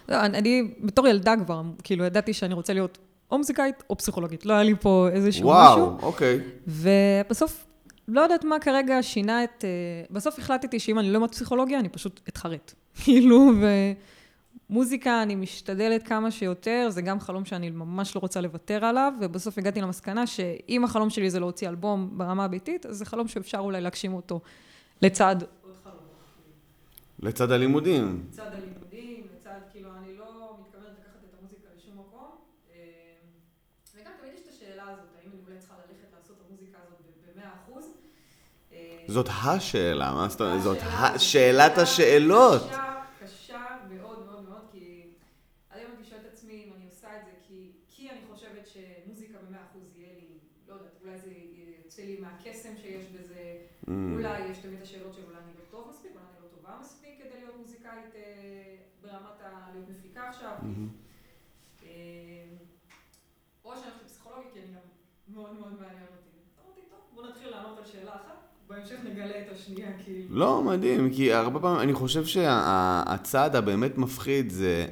לא, 0.10 0.20
אני 0.20 0.72
בתור 0.82 1.08
ילדה 1.08 1.34
כבר, 1.46 1.62
כאילו, 1.84 2.06
ידעתי 2.06 2.34
שאני 2.34 2.54
רוצה 2.54 2.74
להיות 2.74 2.98
או 3.32 3.38
מוזיקאית 3.38 3.84
או 3.90 3.98
פסיכולוגית. 3.98 4.46
לא 4.46 4.54
היה 4.54 4.64
לי 4.64 4.74
פה 4.82 5.08
איזשהו 5.12 5.46
וואו, 5.46 5.72
משהו. 5.72 5.86
וואו, 5.86 5.98
אוקיי. 6.02 6.40
ובסוף, 6.68 7.66
לא 8.08 8.22
יודעת 8.22 8.44
מה 8.44 8.60
כרגע 8.60 9.04
שינה 9.04 9.44
את... 9.44 9.64
Uh, 10.10 10.14
בסוף 10.14 10.40
החלטתי 10.40 10.80
שאם 10.80 11.00
אני 11.00 11.12
לא 11.12 11.18
אלמד 11.18 11.32
פסיכולוגיה, 11.32 11.80
אני 11.80 11.90
פשוט 11.90 12.22
אתחרט. 12.30 12.74
כאילו, 13.04 13.52
ומוזיקה, 14.70 15.24
אני 15.24 15.36
משתדלת 15.36 16.08
כמה 16.08 16.32
שיותר, 16.32 16.88
זה 16.90 17.02
גם 17.02 17.20
חלום 17.20 17.46
שאני 17.46 17.70
ממש 17.70 18.16
לא 18.16 18.20
רוצה 18.22 18.42
לוותר 18.42 18.86
עליו, 18.86 19.14
ובסוף 19.22 19.58
הגעתי 19.58 19.82
למסקנה 19.82 20.28
שאם 20.28 20.84
החלום 20.84 21.10
שלי 21.10 21.30
זה 21.30 21.40
להוציא 21.40 21.70
אלבום 21.70 22.10
ברמה 22.18 22.46
הביתית, 22.46 22.86
אז 22.86 22.98
זה 22.98 23.06
חלום 23.06 23.28
שאפשר 23.28 23.60
אולי 23.60 23.82
להגשים 23.82 24.14
אותו 24.14 24.40
לצד... 25.02 25.36
לצד 27.20 27.52
הלימודים. 27.52 28.24
לצד 28.30 28.52
הלימודים, 28.54 29.28
לצד, 29.36 29.60
כאילו, 29.72 29.90
אני 29.98 30.18
לא 30.18 30.58
מתכוונת 30.62 30.94
לקחת 31.00 31.24
את 31.30 31.40
המוזיקה 31.40 31.68
לשום 31.78 31.94
מקום. 32.00 32.30
הזאת, 34.90 35.06
האם 35.22 35.32
אני 35.32 35.40
אולי 35.48 35.60
צריכה 35.60 35.76
ללכת 35.76 36.14
לעשות 36.18 36.38
את 36.38 36.46
המוזיקה 36.50 36.78
הזאת 36.88 37.00
במאה 37.36 37.50
אחוז. 37.54 37.86
זאת 39.08 39.28
השאלה, 39.46 40.12
מה 40.14 40.30
זאת 40.30 40.42
אומרת? 40.42 40.62
זאת 40.62 40.78
שאלת 41.18 41.78
השאלות. 41.78 42.62
קשה, 42.62 42.94
קשה 43.24 43.66
מאוד 43.90 44.26
מאוד 44.26 44.50
מאוד, 44.50 44.62
כי 44.72 45.08
עד 45.70 45.78
היום 45.80 45.92
אני 45.98 46.06
שואלת 46.06 46.26
את 46.26 46.34
עצמי 46.34 46.64
אם 46.68 46.74
אני 46.76 46.86
עושה 46.86 47.08
את 47.20 47.26
זה 47.26 47.32
כי, 47.48 47.72
כי 47.90 48.10
אני 48.10 48.20
חושבת 48.32 48.68
שמוזיקה 48.68 49.38
במאה 49.48 49.60
אחוז 49.72 49.98
יהיה 49.98 50.14
לי, 50.14 50.28
לא 50.68 50.74
יודעת, 50.74 50.98
אולי 51.04 51.18
זה 51.18 51.32
יוצא 51.84 52.02
לי 52.02 52.20
מהקסם 52.20 52.78
שיש 52.82 53.06
בזה. 53.06 53.58
אולי 53.88 54.40
יש 54.40 54.58
תמיד 54.58 54.82
השאלות 54.82 55.14
של 55.14 55.22
אולי 55.28 55.38
אני 55.38 55.52
לא 55.60 55.66
טוב 55.72 55.88
מספיק, 55.90 56.12
אולי 56.16 56.26
אני 56.26 56.44
לא 56.44 56.48
טובה 56.58 56.78
מספיק 56.82 57.20
כדי 57.20 57.40
להיות 57.40 57.56
מוזיקאית 57.58 58.16
אה, 58.16 58.76
ברמת 59.02 59.42
ה... 59.42 59.70
להיות 59.74 59.90
מפיקה 59.90 60.30
עכשיו. 60.30 60.56
מהמם. 60.62 60.90
אה, 61.84 61.90
או 63.66 63.76
שאני 63.76 63.86
הולכת 63.86 64.04
לפסיכולוגיה, 64.04 64.52
כי 64.54 64.60
אני 64.60 64.68
גם 64.68 64.82
מאוד 65.28 65.54
מאוד 65.54 65.74
מעניין 65.74 66.08
אותי. 66.18 66.30
אמרתי, 66.66 66.82
טוב, 66.90 67.00
בוא 67.14 67.28
נתחיל 67.28 67.50
לענות 67.50 67.78
על 67.78 67.86
שאלה 67.86 68.16
אחת, 68.16 68.43
בהמשך 68.76 68.96
נגלה 69.12 69.26
את 69.26 69.56
השנייה, 69.56 69.88
כאילו. 70.04 70.20
לא, 70.30 70.64
מדהים, 70.64 71.10
כי 71.14 71.34
הרבה 71.34 71.60
פעמים, 71.60 71.82
אני 71.82 71.94
חושב 71.94 72.26
שהצעד 72.26 73.56
הבאמת 73.56 73.98
מפחיד 73.98 74.50
זה 74.50 74.86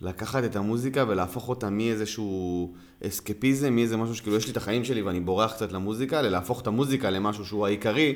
לקחת 0.00 0.44
את 0.44 0.56
המוזיקה 0.56 1.04
ולהפוך 1.08 1.48
אותה 1.48 1.70
מאיזשהו 1.70 2.72
אסקפיזם, 3.06 3.74
מאיזה 3.74 3.96
משהו 3.96 4.14
שכאילו 4.14 4.36
יש 4.36 4.46
לי 4.46 4.52
את 4.52 4.56
החיים 4.56 4.84
שלי 4.84 5.02
ואני 5.02 5.20
בורח 5.20 5.52
קצת 5.52 5.72
למוזיקה, 5.72 6.22
ללהפוך 6.22 6.62
את 6.62 6.66
המוזיקה 6.66 7.10
למשהו 7.10 7.44
שהוא 7.44 7.66
העיקרי, 7.66 8.14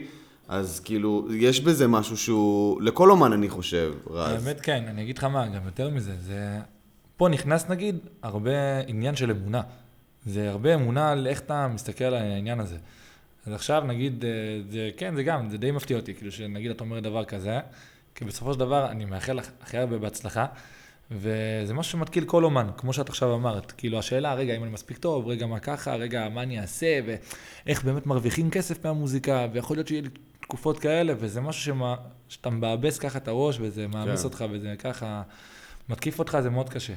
אז 0.49 0.81
כאילו, 0.81 1.29
יש 1.35 1.61
בזה 1.61 1.89
משהו 1.89 2.17
שהוא, 2.17 2.83
לכל 2.83 3.11
אומן 3.11 3.33
אני 3.33 3.49
חושב, 3.49 3.95
רז. 4.11 4.47
האמת 4.47 4.61
כן, 4.61 4.85
אני 4.89 5.03
אגיד 5.03 5.19
לך 5.19 5.25
מה, 5.25 5.49
גם 5.49 5.65
יותר 5.65 5.91
מזה, 5.91 6.13
זה... 6.21 6.59
פה 7.17 7.29
נכנס 7.29 7.69
נגיד 7.69 7.99
הרבה 8.23 8.81
עניין 8.87 9.17
של 9.17 9.31
אמונה. 9.31 9.61
זה 10.27 10.51
הרבה 10.51 10.75
אמונה 10.75 11.11
על 11.11 11.27
איך 11.27 11.41
אתה 11.41 11.69
מסתכל 11.69 12.05
על 12.05 12.15
העניין 12.15 12.61
הזה. 12.61 12.77
אז 13.47 13.53
עכשיו 13.53 13.83
נגיד, 13.87 14.25
אה, 14.25 14.31
זה, 14.71 14.91
כן, 14.97 15.15
זה 15.15 15.23
גם, 15.23 15.51
זה 15.51 15.59
די 15.59 15.71
מפתיע 15.71 15.97
אותי, 15.97 16.15
כאילו 16.15 16.33
שנגיד 16.33 16.71
את 16.71 16.81
אומרת 16.81 17.03
דבר 17.03 17.25
כזה, 17.25 17.61
כי 18.15 18.25
בסופו 18.25 18.53
של 18.53 18.59
דבר 18.59 18.91
אני 18.91 19.05
מאחל 19.05 19.33
לך 19.33 19.51
הכי 19.61 19.79
הרבה 19.79 19.99
בהצלחה, 19.99 20.47
וזה 21.11 21.75
משהו 21.75 21.93
שמתקיל 21.93 22.25
כל 22.25 22.45
אומן, 22.45 22.69
כמו 22.77 22.93
שאת 22.93 23.09
עכשיו 23.09 23.35
אמרת. 23.35 23.73
כאילו 23.73 23.99
השאלה, 23.99 24.35
רגע, 24.35 24.57
אם 24.57 24.63
אני 24.63 24.71
מספיק 24.73 24.99
טוב, 24.99 25.29
רגע, 25.29 25.47
מה 25.47 25.59
ככה, 25.59 25.95
רגע, 25.95 26.29
מה 26.29 26.43
אני 26.43 26.61
אעשה, 26.61 27.01
ואיך 27.07 27.85
באמת 27.85 28.07
מרוויחים 28.07 28.51
כסף 28.51 28.85
מהמוזיקה, 28.87 29.47
ויכול 29.53 29.77
להיות 29.77 29.89
שיהיה 29.89 30.03
לי 30.03 30.09
תקופות 30.41 30.79
כאלה, 30.79 31.15
וזה 31.19 31.41
משהו 31.41 31.63
שמה, 31.63 31.95
שאתה 32.29 32.51
מבאבס 32.51 32.99
ככה 32.99 33.19
את 33.19 33.29
הראש, 33.29 33.57
וזה 33.61 33.89
מעמיס 33.89 34.21
כן. 34.21 34.25
אותך, 34.25 34.45
וזה 34.51 34.75
ככה 34.79 35.23
מתקיף 35.89 36.19
אותך, 36.19 36.39
זה 36.43 36.51
מאוד 36.51 36.69
קשה. 36.69 36.95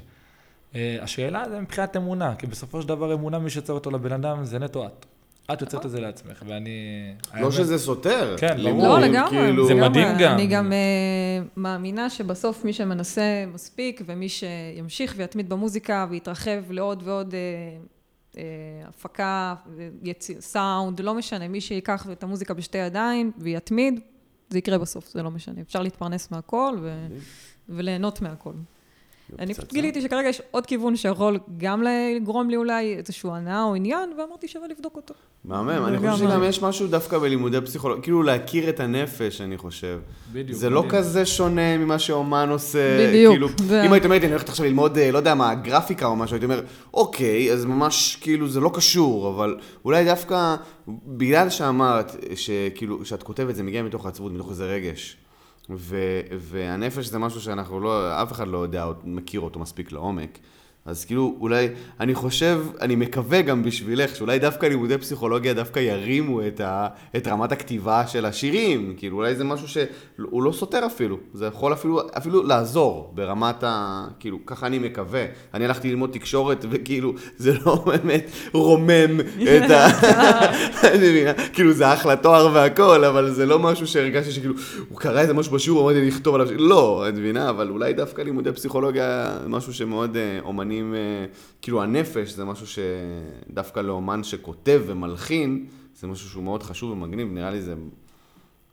אה, 0.75 0.97
השאלה 1.01 1.49
זה 1.49 1.59
מבחינת 1.59 1.97
אמונה, 1.97 2.35
כי 2.35 2.47
בסופו 2.47 2.81
של 2.81 2.87
דבר 2.87 3.13
אמונה, 3.13 3.39
מי 3.39 3.49
שיוצר 3.49 3.73
אותו 3.73 3.91
לבן 3.91 4.11
אדם 4.11 4.45
זה 4.45 4.59
נטו 4.59 4.85
את. 4.85 5.05
את 5.53 5.61
יוצרת 5.61 5.85
את 5.85 5.91
זה 5.91 5.99
לעצמך, 5.99 6.43
ואני... 6.47 6.69
לא 7.33 7.39
האמת- 7.39 7.51
שזה 7.51 7.77
סותר. 7.77 8.35
כן, 8.39 8.57
ברור. 8.63 8.87
לא, 8.87 8.99
לגמרי. 8.99 9.29
כאילו- 9.29 9.67
זה 9.67 9.73
לגמרי. 9.73 9.89
מדהים 9.89 10.07
גם. 10.19 10.33
אני 10.33 10.47
גם 10.47 10.73
אה, 10.73 10.77
מאמינה 11.57 12.09
שבסוף 12.09 12.65
מי 12.65 12.73
שמנסה 12.73 13.21
מספיק, 13.53 14.01
ומי 14.05 14.29
שימשיך 14.29 15.13
ויתמיד 15.17 15.49
במוזיקה 15.49 16.07
ויתרחב 16.09 16.71
לעוד 16.71 17.01
ועוד 17.05 17.33
אה, 17.33 17.39
אה, 18.37 18.43
הפקה, 18.87 19.55
סאונד, 20.39 20.99
לא 21.01 21.13
משנה, 21.13 21.47
מי 21.47 21.61
שיקח 21.61 22.07
את 22.11 22.23
המוזיקה 22.23 22.53
בשתי 22.53 22.77
ידיים 22.77 23.31
ויתמיד, 23.37 23.99
זה 24.49 24.57
יקרה 24.57 24.77
בסוף, 24.77 25.09
זה 25.09 25.23
לא 25.23 25.31
משנה. 25.31 25.61
אפשר 25.61 25.81
להתפרנס 25.81 26.31
מהכל 26.31 26.77
ו... 26.81 27.07
וליהנות 27.69 28.21
מהכל. 28.21 28.53
אני 29.39 29.53
פשוט. 29.53 29.73
גיליתי 29.73 30.01
שכרגע 30.01 30.29
יש 30.29 30.41
עוד 30.51 30.65
כיוון 30.65 30.95
שיכול 30.95 31.39
גם 31.57 31.83
לגרום 31.83 32.49
לי 32.49 32.55
אולי 32.55 32.95
איזושהי 32.95 33.29
הנאה 33.33 33.63
או 33.63 33.75
עניין, 33.75 34.09
ואמרתי 34.17 34.47
שווה 34.47 34.67
לבדוק 34.67 34.95
אותו. 34.95 35.13
מהמם, 35.45 35.85
אני 35.85 35.97
חושב. 35.97 36.25
שגם 36.25 36.43
יש 36.43 36.61
משהו 36.63 36.87
דווקא 36.87 37.17
בלימודי 37.17 37.61
פסיכולוגיה, 37.61 38.03
כאילו 38.03 38.23
להכיר 38.23 38.69
את 38.69 38.79
הנפש, 38.79 39.41
אני 39.41 39.57
חושב. 39.57 39.99
בדיוק. 40.33 40.57
זה 40.57 40.69
לא. 40.69 40.83
כזה 40.89 41.25
שונה 41.25 41.77
ממה 41.77 41.99
שאומן 41.99 42.49
עושה. 42.49 43.07
בדיוק. 43.07 43.33
כאילו, 43.33 43.47
אם 43.85 43.93
היית 43.93 44.05
אומרת, 44.05 44.23
אני 44.23 44.31
הולכת 44.31 44.49
עכשיו 44.49 44.65
ללמוד, 44.65 44.97
אה, 44.97 45.11
לא 45.11 45.17
יודע 45.17 45.35
מה, 45.35 45.55
גרפיקה 45.55 46.05
או 46.05 46.15
משהו, 46.15 46.35
הייתי 46.35 46.45
אומר, 46.45 46.61
אוקיי, 46.93 47.53
אז 47.53 47.65
ממש, 47.65 48.17
כאילו, 48.21 48.47
זה 48.47 48.59
לא 48.59 48.71
קשור, 48.73 49.29
אבל 49.29 49.57
אולי 49.85 50.05
דווקא, 50.05 50.55
בגלל 50.87 51.49
שאמרת, 51.49 52.15
שכאילו, 52.35 53.05
שאת 53.05 53.23
כותבת, 53.23 53.55
זה 53.55 53.63
מגיע 53.63 53.83
מתוך 53.83 54.05
העצבות, 54.05 54.31
מתוך 54.31 54.49
איזה 54.49 54.65
רגש. 54.65 55.17
ו- 55.69 56.21
והנפש 56.39 57.05
זה 57.05 57.19
משהו 57.19 57.41
שאנחנו 57.41 57.79
לא, 57.79 58.21
אף 58.23 58.31
אחד 58.31 58.47
לא 58.47 58.57
יודע, 58.57 58.85
מכיר 59.03 59.39
אותו 59.39 59.59
מספיק 59.59 59.91
לעומק. 59.91 60.39
אז 60.89 61.05
כאילו, 61.05 61.35
אולי, 61.39 61.67
אני 61.99 62.15
חושב, 62.15 62.61
אני 62.81 62.95
מקווה 62.95 63.41
גם 63.41 63.63
בשבילך, 63.63 64.15
שאולי 64.15 64.39
דווקא 64.39 64.65
לימודי 64.65 64.97
פסיכולוגיה 64.97 65.53
דווקא 65.53 65.79
ירימו 65.79 66.47
את, 66.47 66.61
ה, 66.61 66.87
את 67.15 67.27
רמת 67.27 67.51
הכתיבה 67.51 68.07
של 68.07 68.25
השירים. 68.25 68.93
כאילו, 68.97 69.17
אולי 69.17 69.35
זה 69.35 69.43
משהו 69.43 69.67
שהוא 69.67 70.43
לא 70.43 70.51
סותר 70.51 70.85
אפילו. 70.85 71.17
זה 71.33 71.45
יכול 71.45 71.73
אפילו, 71.73 72.01
אפילו 72.17 72.43
לעזור 72.43 73.11
ברמת 73.15 73.63
ה... 73.63 74.05
כאילו, 74.19 74.45
ככה 74.45 74.67
אני 74.67 74.79
מקווה. 74.79 75.25
אני 75.53 75.65
הלכתי 75.65 75.89
ללמוד 75.89 76.09
תקשורת, 76.13 76.65
וכאילו, 76.69 77.13
זה 77.37 77.53
לא 77.65 77.75
באמת 77.89 78.31
רומם 78.53 79.19
את 79.19 79.71
ה... 79.71 79.87
אני 80.93 81.09
מבינה, 81.09 81.33
כאילו, 81.33 81.73
זה 81.73 81.93
אחלה 81.93 82.15
תואר 82.15 82.49
והכל, 82.53 83.05
אבל 83.05 83.31
זה 83.31 83.45
לא 83.45 83.59
משהו 83.59 83.87
שהרגשתי 83.87 84.31
שכאילו, 84.31 84.53
הוא 84.89 84.99
קרא 84.99 85.21
איזה 85.21 85.33
משהו 85.33 85.51
בשיעור, 85.51 85.91
אמרתי 85.91 86.07
לכתוב 86.07 86.35
עליו, 86.35 86.47
לא, 86.57 87.05
את 87.09 87.13
מבינה, 87.13 87.49
אבל 87.49 87.69
אולי 87.69 87.93
דווקא 87.93 88.21
לימודי 88.21 88.51
פסיכולוגיה, 88.51 89.37
משהו 89.47 89.73
שמאוד 89.73 90.17
אה, 90.17 90.39
אומנים, 90.81 90.95
אה, 90.95 91.25
כאילו 91.61 91.83
הנפש 91.83 92.29
זה 92.31 92.45
משהו 92.45 92.65
שדווקא 92.67 93.79
לאומן 93.79 94.23
שכותב 94.23 94.81
ומלחין, 94.85 95.65
זה 95.99 96.07
משהו 96.07 96.29
שהוא 96.29 96.43
מאוד 96.43 96.63
חשוב 96.63 96.91
ומגניב, 96.91 97.27
נראה 97.31 97.51
לי 97.51 97.61
זה... 97.61 97.73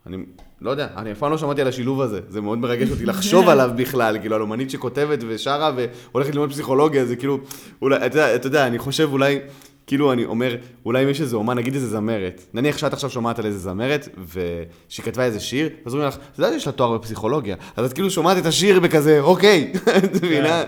אני 0.06 0.16
לא 0.60 0.70
יודע, 0.70 0.88
אני 0.96 1.12
אף 1.12 1.18
פעם 1.18 1.30
לא 1.30 1.38
שמעתי 1.38 1.60
על 1.60 1.68
השילוב 1.68 2.00
הזה, 2.00 2.20
זה 2.28 2.40
מאוד 2.40 2.58
מרגש 2.58 2.90
אותי 2.90 3.06
לחשוב 3.06 3.48
עליו 3.52 3.70
בכלל, 3.76 4.18
כאילו 4.20 4.34
על 4.34 4.42
אומנית 4.42 4.70
שכותבת 4.70 5.18
ושרה 5.28 5.72
והולכת 5.76 6.34
ללמוד 6.34 6.50
פסיכולוגיה, 6.50 7.04
זה 7.04 7.16
כאילו, 7.16 7.38
אולי, 7.82 8.06
אתה 8.06 8.34
אתה 8.34 8.46
יודע, 8.46 8.66
אני 8.66 8.78
חושב 8.78 9.08
אולי, 9.12 9.38
כאילו 9.86 10.12
אני 10.12 10.24
אומר, 10.24 10.56
אולי 10.84 11.04
אם 11.04 11.08
יש 11.08 11.20
איזה 11.20 11.36
אומן, 11.36 11.56
נגיד 11.58 11.74
איזה 11.74 11.86
זמרת, 11.88 12.44
נניח 12.54 12.78
שאת 12.78 12.92
עכשיו 12.92 13.10
שומעת 13.10 13.38
על 13.38 13.46
איזה 13.46 13.58
זמרת, 13.58 14.08
ושהיא 14.28 15.04
כתבה 15.04 15.24
איזה 15.24 15.40
שיר, 15.40 15.68
אז 15.86 15.92
אומרים 15.94 16.08
לך, 16.08 16.16
אתה 16.16 16.42
יודע 16.42 16.52
שיש 16.52 16.66
לה 16.66 16.72
תואר 16.72 16.98
בפסיכולוגיה, 16.98 17.56
אז 17.76 17.86
את 17.86 17.92
כאילו 17.92 18.10
שומעת 18.10 18.38
את 18.38 18.46
השיר 18.46 18.80
בכזה, 18.80 19.20
אוקיי, 19.20 19.72
את 20.04 20.14
מבינה? 20.22 20.62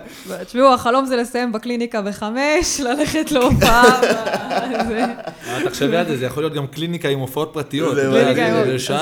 תשמעו, 0.45 0.73
החלום 0.75 1.05
זה 1.07 1.17
לסיים 1.17 1.53
בקליניקה 1.53 2.03
בחמש, 2.03 2.81
ללכת 2.85 3.33
להופעה. 3.33 4.01
זה- 4.89 5.05
אה, 5.47 5.61
תחשבי 5.65 5.97
על 5.97 6.09
זה, 6.09 6.17
זה 6.17 6.25
יכול 6.27 6.43
להיות 6.43 6.55
גם 6.55 6.67
קליניקה 6.67 7.09
עם 7.09 7.19
הופעות 7.19 7.51
פרטיות. 7.53 7.95
זה 7.95 8.03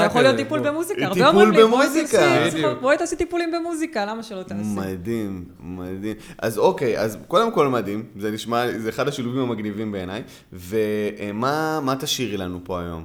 יכול 0.06 0.22
להיות 0.22 0.34
כזה, 0.34 0.44
טיפול. 0.44 0.60
במוזיקה. 0.60 1.08
טיפול 1.14 1.50
לי, 1.50 1.50
בואי 1.50 1.62
במוזיקה. 1.62 2.38
בואי 2.80 2.98
תעשי 2.98 3.16
טיפולים 3.16 3.52
במוזיקה, 3.52 4.04
למה 4.06 4.22
שלא 4.22 4.42
תעשי? 4.42 4.62
מדהים, 4.74 5.44
מדהים. 5.60 6.14
אז 6.38 6.58
אוקיי, 6.58 6.98
אז 6.98 7.18
קודם 7.28 7.52
כל 7.52 7.68
מדהים, 7.68 8.02
זה 8.18 8.30
נשמע, 8.30 8.64
זה 8.78 8.88
אחד 8.88 9.08
השילובים 9.08 9.42
המגניבים 9.42 9.92
בעיניי, 9.92 10.05
ומה 10.52 11.80
מה 11.82 11.96
תשאירי 11.96 12.36
לנו 12.36 12.60
פה 12.64 12.80
היום? 12.80 13.04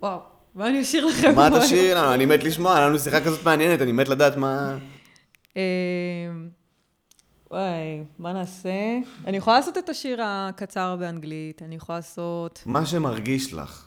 וואו, 0.00 0.20
מה 0.54 0.68
אני 0.68 0.82
אשאיר 0.82 1.06
לכם? 1.06 1.34
מה 1.34 1.50
פה? 1.50 1.60
תשאירי 1.60 1.94
לנו? 1.94 2.14
אני 2.14 2.26
מת 2.26 2.44
לשמוע, 2.44 2.76
היה 2.76 2.88
לנו 2.88 2.98
שיחה 2.98 3.20
כזאת 3.20 3.44
מעניינת, 3.44 3.82
אני 3.82 3.92
מת 3.92 4.08
לדעת 4.08 4.36
מה... 4.36 4.78
אה, 5.56 5.62
וואי, 7.50 8.04
מה 8.18 8.32
נעשה? 8.32 8.98
אני 9.26 9.36
יכולה 9.36 9.56
לעשות 9.56 9.78
את 9.78 9.88
השיר 9.88 10.20
הקצר 10.22 10.96
באנגלית, 10.96 11.62
אני 11.62 11.74
יכולה 11.74 11.98
לעשות... 11.98 12.62
מה 12.66 12.86
שמרגיש 12.86 13.54
לך. 13.54 13.85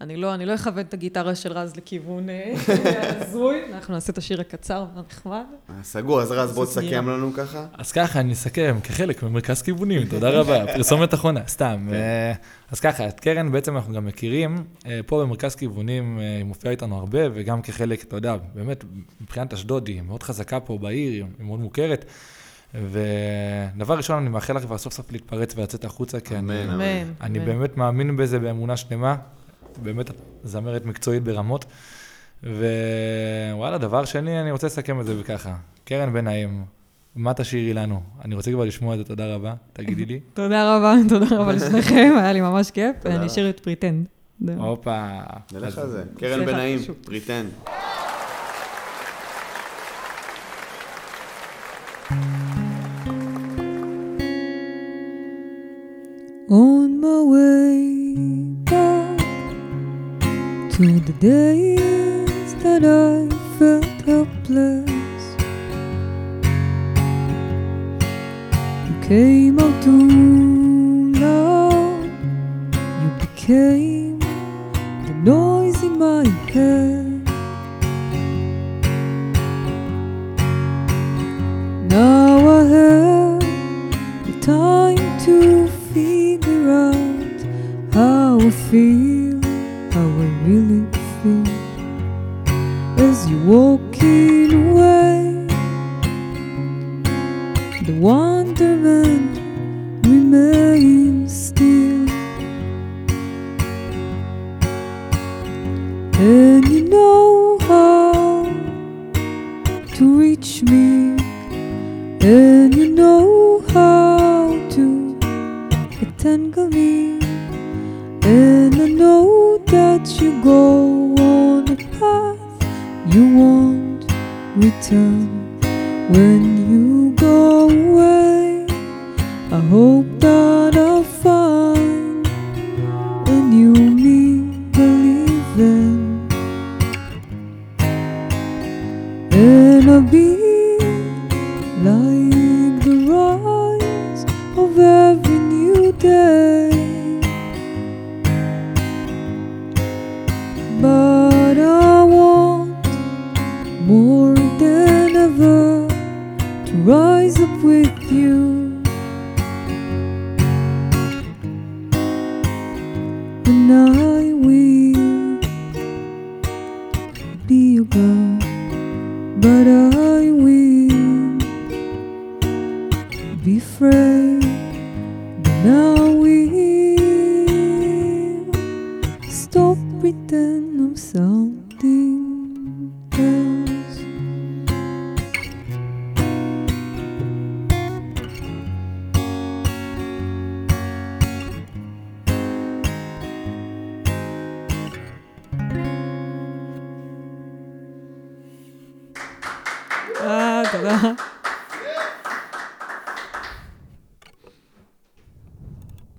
אני 0.00 0.16
לא, 0.16 0.34
אני 0.34 0.46
לא 0.46 0.54
אכוון 0.54 0.80
את 0.80 0.94
הגיטרה 0.94 1.34
של 1.34 1.52
רז 1.52 1.76
לכיוון 1.76 2.28
אה, 2.30 2.54
הזוי, 3.20 3.62
אנחנו 3.74 3.94
נעשה 3.94 4.12
את 4.12 4.18
השיר 4.18 4.40
הקצר 4.40 4.84
והנחמד. 4.94 5.44
סגור, 5.82 6.20
אז 6.20 6.32
רז, 6.32 6.52
בוא. 6.52 6.64
תסכם 6.66 7.08
לנו 7.08 7.32
ככה. 7.32 7.66
אז 7.72 7.92
ככה, 7.92 8.20
אני 8.20 8.32
אסכם 8.32 8.78
כחלק 8.82 9.22
ממרכז 9.22 9.62
כיוונים, 9.62 10.08
תודה 10.08 10.30
רבה, 10.30 10.66
פרסומת 10.76 11.14
אחרונה, 11.14 11.40
סתם. 11.48 11.88
אה, 11.92 12.32
אז 12.70 12.80
ככה, 12.80 13.08
את 13.08 13.20
קרן 13.20 13.52
בעצם 13.52 13.76
אנחנו 13.76 13.94
גם 13.94 14.06
מכירים, 14.06 14.64
אה, 14.86 15.00
פה 15.06 15.22
במרכז 15.22 15.54
כיוונים 15.54 16.18
היא 16.18 16.44
מופיעה 16.44 16.72
איתנו 16.72 16.98
הרבה, 16.98 17.18
וגם 17.34 17.62
כחלק, 17.62 18.04
אתה 18.04 18.16
יודע, 18.16 18.36
באמת, 18.54 18.84
מבחינת 19.20 19.52
אשדוד 19.52 19.88
היא 19.88 20.02
מאוד 20.02 20.22
חזקה 20.22 20.60
פה 20.60 20.78
בעיר, 20.78 21.24
היא 21.38 21.46
מאוד 21.46 21.60
מוכרת. 21.60 22.04
ודבר 22.74 23.96
ראשון, 23.96 24.18
אני 24.18 24.28
מאחל 24.28 24.56
לך 24.56 24.62
כבר 24.62 24.78
סוף 24.78 24.92
סוף 24.92 25.12
להתפרץ 25.12 25.54
ולצאת 25.56 25.84
החוצה, 25.84 26.20
כי 26.20 26.36
אני, 26.36 26.64
אמן. 26.64 26.70
אמן. 26.70 27.12
אני 27.20 27.38
אמן. 27.38 27.46
באמת 27.46 27.76
מאמין 27.76 28.16
בזה 28.16 28.38
באמונה 28.38 28.76
שלמה, 28.76 29.16
באמת 29.82 30.10
זמרת 30.44 30.84
מקצועית 30.84 31.22
ברמות. 31.22 31.64
ווואלה, 32.42 33.78
דבר 33.78 34.04
שני, 34.04 34.40
אני 34.40 34.50
רוצה 34.50 34.66
לסכם 34.66 35.00
את 35.00 35.06
זה 35.06 35.14
ככה. 35.24 35.56
קרן 35.84 36.12
בן 36.12 36.24
נעים, 36.24 36.64
מה 37.16 37.34
תשאירי 37.34 37.74
לנו? 37.74 38.00
אני 38.24 38.34
רוצה 38.34 38.50
כבר 38.50 38.64
לשמוע 38.64 38.94
את 38.94 38.98
זה, 38.98 39.04
תודה 39.04 39.34
רבה, 39.34 39.54
תגידי 39.72 40.04
לי. 40.04 40.20
תודה 40.34 40.76
רבה, 40.76 40.94
תודה 41.08 41.26
רבה 41.30 41.52
לשניכם, 41.56 42.14
היה 42.18 42.32
לי 42.32 42.40
ממש 42.40 42.70
כיף. 42.70 42.96
אני 43.06 43.26
אשאיר 43.26 43.50
את 43.50 43.60
Pretend. 43.60 44.06
הופה. 44.58 45.08
נלך 45.52 45.78
על 45.78 45.88
זה. 45.88 46.02
קרן 46.18 46.46
בן 46.46 46.56
נעים, 46.56 46.78
פריטנד. 47.04 47.48
On 56.50 57.00
my 57.02 57.18
way 57.30 57.97
through 60.78 61.00
the 61.00 61.12
days 61.14 62.54
that 62.62 62.84
I 62.84 63.26
felt 63.58 63.84
helpless. 64.06 65.24
You 68.86 69.08
came 69.08 69.58
out 69.58 69.82
to 69.82 69.94
loud, 71.18 72.04
you 73.02 73.10
became 73.26 74.20
the 74.20 75.14
noise 75.24 75.82
in 75.82 75.98
my 75.98 76.24
head. 76.52 77.24
Now 81.90 82.38
I 82.46 82.62
have 82.76 83.40
the 84.26 84.40
time 84.40 85.18
to 85.26 85.66
figure 85.92 86.70
out 86.70 87.92
how 87.92 88.38
I 88.38 88.50
feel 88.50 89.27
how 89.98 90.04
I 90.04 90.28
really 90.46 90.84
feel 91.18 91.48
as 93.06 93.28
you're 93.28 93.46
walking 93.46 94.50
away. 94.62 95.46
The 97.86 97.98
wonderment. 97.98 99.07